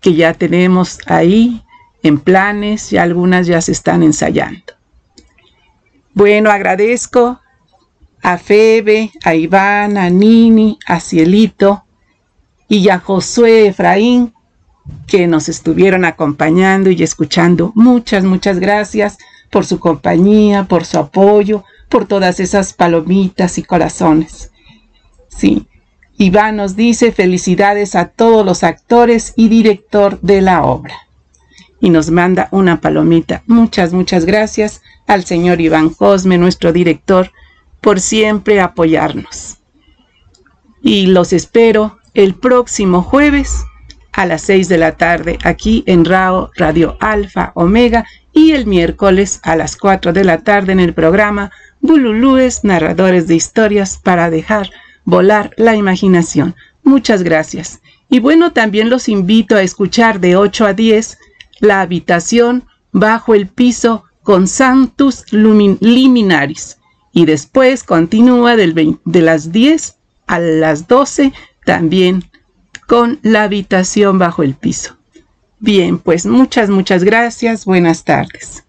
que 0.00 0.14
ya 0.14 0.34
tenemos 0.34 0.98
ahí 1.06 1.62
en 2.02 2.18
planes 2.18 2.92
y 2.92 2.96
algunas 2.96 3.46
ya 3.46 3.60
se 3.60 3.72
están 3.72 4.02
ensayando. 4.02 4.74
Bueno, 6.14 6.50
agradezco 6.50 7.40
a 8.22 8.38
Febe, 8.38 9.10
a 9.24 9.34
Iván, 9.34 9.96
a 9.96 10.10
Nini, 10.10 10.78
a 10.86 11.00
Cielito 11.00 11.84
y 12.68 12.88
a 12.88 12.98
Josué 12.98 13.68
Efraín 13.68 14.34
que 15.06 15.26
nos 15.26 15.48
estuvieron 15.48 16.04
acompañando 16.04 16.90
y 16.90 17.02
escuchando. 17.02 17.72
Muchas, 17.74 18.24
muchas 18.24 18.58
gracias 18.58 19.18
por 19.50 19.64
su 19.64 19.78
compañía, 19.78 20.64
por 20.64 20.84
su 20.84 20.98
apoyo, 20.98 21.64
por 21.88 22.06
todas 22.06 22.40
esas 22.40 22.72
palomitas 22.72 23.58
y 23.58 23.62
corazones. 23.62 24.50
Sí, 25.28 25.66
Iván 26.16 26.56
nos 26.56 26.76
dice 26.76 27.12
felicidades 27.12 27.94
a 27.94 28.08
todos 28.08 28.44
los 28.44 28.62
actores 28.62 29.32
y 29.36 29.48
director 29.48 30.20
de 30.20 30.40
la 30.40 30.64
obra. 30.64 30.94
Y 31.80 31.90
nos 31.90 32.10
manda 32.10 32.48
una 32.52 32.80
palomita. 32.80 33.42
Muchas, 33.46 33.92
muchas 33.92 34.24
gracias 34.24 34.82
al 35.06 35.24
señor 35.24 35.60
Iván 35.60 35.90
Cosme, 35.90 36.38
nuestro 36.38 36.72
director, 36.72 37.32
por 37.80 38.00
siempre 38.00 38.60
apoyarnos. 38.60 39.58
Y 40.82 41.06
los 41.06 41.32
espero 41.32 41.98
el 42.14 42.34
próximo 42.34 43.02
jueves 43.02 43.64
a 44.12 44.26
las 44.26 44.42
6 44.42 44.68
de 44.68 44.78
la 44.78 44.96
tarde 44.96 45.38
aquí 45.42 45.82
en 45.86 46.04
RAO 46.04 46.50
Radio 46.56 46.96
Alfa 47.00 47.52
Omega 47.54 48.04
y 48.32 48.52
el 48.52 48.66
miércoles 48.66 49.40
a 49.42 49.56
las 49.56 49.76
4 49.76 50.12
de 50.12 50.24
la 50.24 50.38
tarde 50.38 50.72
en 50.72 50.80
el 50.80 50.94
programa 50.94 51.50
Bululúes, 51.80 52.62
narradores 52.62 53.26
de 53.26 53.34
historias 53.34 53.98
para 53.98 54.30
dejar 54.30 54.70
volar 55.04 55.52
la 55.56 55.76
imaginación. 55.76 56.54
Muchas 56.84 57.22
gracias. 57.22 57.80
Y 58.08 58.20
bueno, 58.20 58.52
también 58.52 58.90
los 58.90 59.08
invito 59.08 59.56
a 59.56 59.62
escuchar 59.62 60.20
de 60.20 60.36
8 60.36 60.66
a 60.66 60.72
10 60.74 61.18
la 61.60 61.80
habitación 61.80 62.64
bajo 62.92 63.34
el 63.34 63.46
piso 63.48 64.04
con 64.22 64.46
Santus 64.46 65.24
Lumin- 65.32 65.78
Liminaris. 65.80 66.78
Y 67.12 67.24
después 67.26 67.84
continúa 67.84 68.56
del 68.56 68.74
vein- 68.74 69.00
de 69.04 69.22
las 69.22 69.52
10 69.52 69.96
a 70.26 70.38
las 70.38 70.88
12 70.88 71.32
también 71.64 72.24
con 72.86 73.18
la 73.22 73.44
habitación 73.44 74.18
bajo 74.18 74.42
el 74.42 74.54
piso. 74.54 74.96
Bien, 75.58 75.98
pues 75.98 76.26
muchas, 76.26 76.68
muchas 76.70 77.04
gracias. 77.04 77.64
Buenas 77.64 78.04
tardes. 78.04 78.64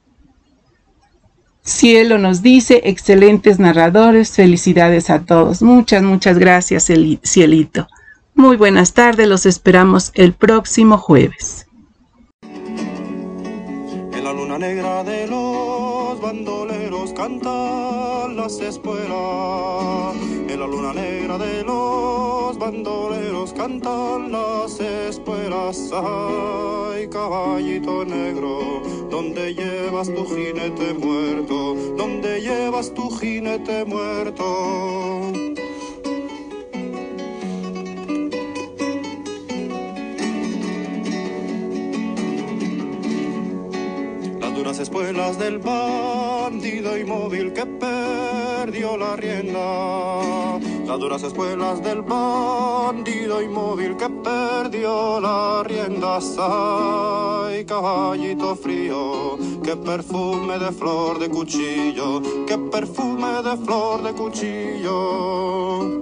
Cielo 1.63 2.17
nos 2.17 2.41
dice, 2.41 2.81
excelentes 2.83 3.57
narradores, 3.57 4.31
felicidades 4.31 5.09
a 5.09 5.21
todos. 5.23 5.61
Muchas, 5.61 6.03
muchas 6.03 6.37
gracias, 6.37 6.89
Eli- 6.89 7.19
Cielito. 7.25 7.87
Muy 8.35 8.57
buenas 8.57 8.93
tardes, 8.93 9.27
los 9.29 9.45
esperamos 9.45 10.11
el 10.15 10.33
próximo 10.33 10.97
jueves. 10.97 11.67
En 12.41 14.23
la 14.23 14.33
luna 14.33 14.57
negra 14.59 15.03
de 15.05 15.27
los 15.27 16.19
bandoleros 16.19 17.13
las 18.43 18.59
espuelas. 18.59 20.17
En 20.49 20.59
la 20.59 20.67
luna 20.67 20.91
negra 20.93 21.37
de 21.37 21.63
los 21.63 22.57
bandoleros 22.57 23.53
cantan 23.53 24.33
las 24.33 24.81
espuelas. 24.81 25.89
Ay, 25.93 27.07
caballito 27.07 28.03
negro, 28.03 28.81
¿dónde 29.09 29.53
llevas 29.53 30.13
tu 30.13 30.25
jinete 30.25 30.93
muerto? 30.93 31.75
¿Dónde 31.95 32.41
llevas 32.41 32.93
tu 32.93 33.09
jinete 33.11 33.85
muerto? 33.85 34.43
Las 44.73 44.79
espuelas 44.79 45.37
del 45.37 45.59
bandido 45.59 46.97
inmóvil 46.97 47.53
que 47.53 47.63
perdió 47.63 48.97
la 48.97 49.15
rienda. 49.15 50.57
Las 50.87 50.99
duras 50.99 51.21
espuelas 51.21 51.83
del 51.83 52.01
bandido 52.01 53.39
inmóvil 53.43 53.95
que 53.95 54.09
perdió 54.09 55.21
la 55.21 55.61
rienda. 55.63 56.17
Ay, 56.39 57.63
caballito 57.65 58.55
frío, 58.55 59.37
qué 59.63 59.75
perfume 59.75 60.57
de 60.57 60.71
flor 60.71 61.19
de 61.19 61.29
cuchillo, 61.29 62.23
qué 62.47 62.57
perfume 62.57 63.43
de 63.43 63.55
flor 63.57 64.01
de 64.01 64.13
cuchillo. 64.13 66.01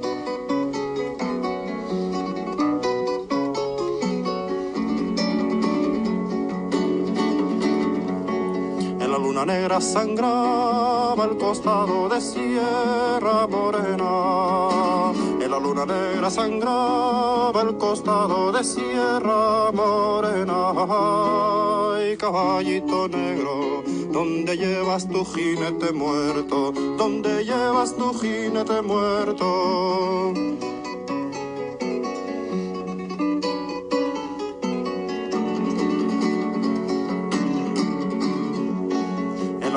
La 9.12 9.18
luna 9.18 9.46
negra 9.46 9.82
sangraba 9.82 11.26
el 11.26 11.38
costado 11.38 12.08
de 12.08 12.22
Sierra 12.22 13.46
Morena. 13.46 15.12
En 15.42 15.52
la 15.52 15.60
luna 15.60 15.86
negra 15.86 16.30
sangraba 16.30 17.62
el 17.62 17.78
costado 17.78 18.54
de 18.54 18.64
Sierra 18.64 19.70
Morena. 19.74 20.72
Ay, 21.98 22.16
caballito 22.16 23.10
negro, 23.10 23.84
¿dónde 24.12 24.56
llevas 24.56 25.10
tu 25.10 25.26
jinete 25.26 25.92
muerto? 25.92 26.72
¿Dónde 26.98 27.44
llevas 27.44 27.96
tu 27.98 28.14
jinete 28.14 28.82
muerto? 28.82 30.34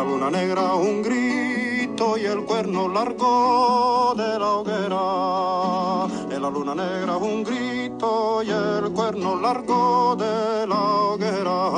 En 0.05 0.11
la 0.11 0.17
luna 0.19 0.31
negra 0.31 0.75
un 0.75 1.03
grito 1.03 2.19
y 2.19 2.27
el 2.27 2.45
cuerno 2.45 2.89
largo 2.89 4.15
de 4.15 4.39
la 4.39 4.51
hoguera. 4.53 6.27
En 6.31 6.43
la 6.43 6.51
luna 6.51 6.75
negra 6.75 7.17
un 7.17 7.43
grito 7.43 8.43
y 8.43 8.51
el 8.51 8.93
cuerno 8.93 9.41
largo 9.41 10.15
de 10.15 10.67
la 10.67 10.81
hoguera. 11.09 11.71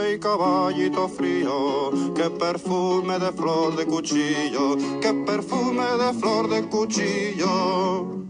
Ay, 0.00 0.18
caballito 0.18 1.08
frío, 1.08 1.92
qué 2.16 2.30
perfume 2.30 3.20
de 3.20 3.30
flor 3.30 3.76
de 3.76 3.86
cuchillo, 3.86 4.76
qué 5.00 5.14
perfume 5.14 5.84
de 5.84 6.12
flor 6.14 6.48
de 6.48 6.68
cuchillo. 6.68 8.24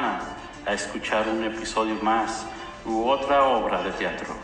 A 0.00 0.72
escuchar 0.72 1.28
un 1.28 1.44
episodio 1.44 1.96
más 2.02 2.46
u 2.86 3.08
otra 3.08 3.44
obra 3.44 3.82
de 3.82 3.90
teatro. 3.92 4.34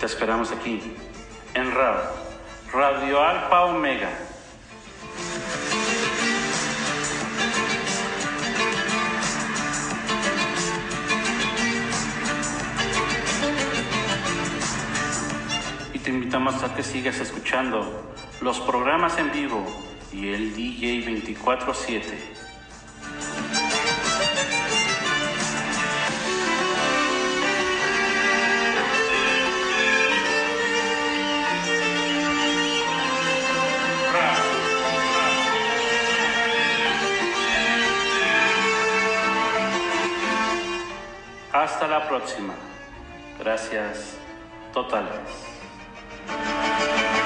Te 0.00 0.06
esperamos 0.06 0.50
aquí, 0.50 0.96
en 1.54 1.70
RAO, 1.72 2.02
Radio 2.72 3.22
Alfa 3.22 3.64
Omega. 3.66 4.27
Invitamos 16.38 16.62
a 16.62 16.72
que 16.72 16.84
sigas 16.84 17.18
escuchando 17.18 18.14
los 18.40 18.60
programas 18.60 19.18
en 19.18 19.32
vivo 19.32 19.66
y 20.12 20.28
el 20.28 20.54
DJ 20.54 21.04
24/7. 21.04 22.16
Hasta 41.52 41.88
la 41.88 42.08
próxima. 42.08 42.54
Gracias 43.40 44.16
totales. 44.72 45.57
Thank 46.78 47.12
you. 47.12 47.17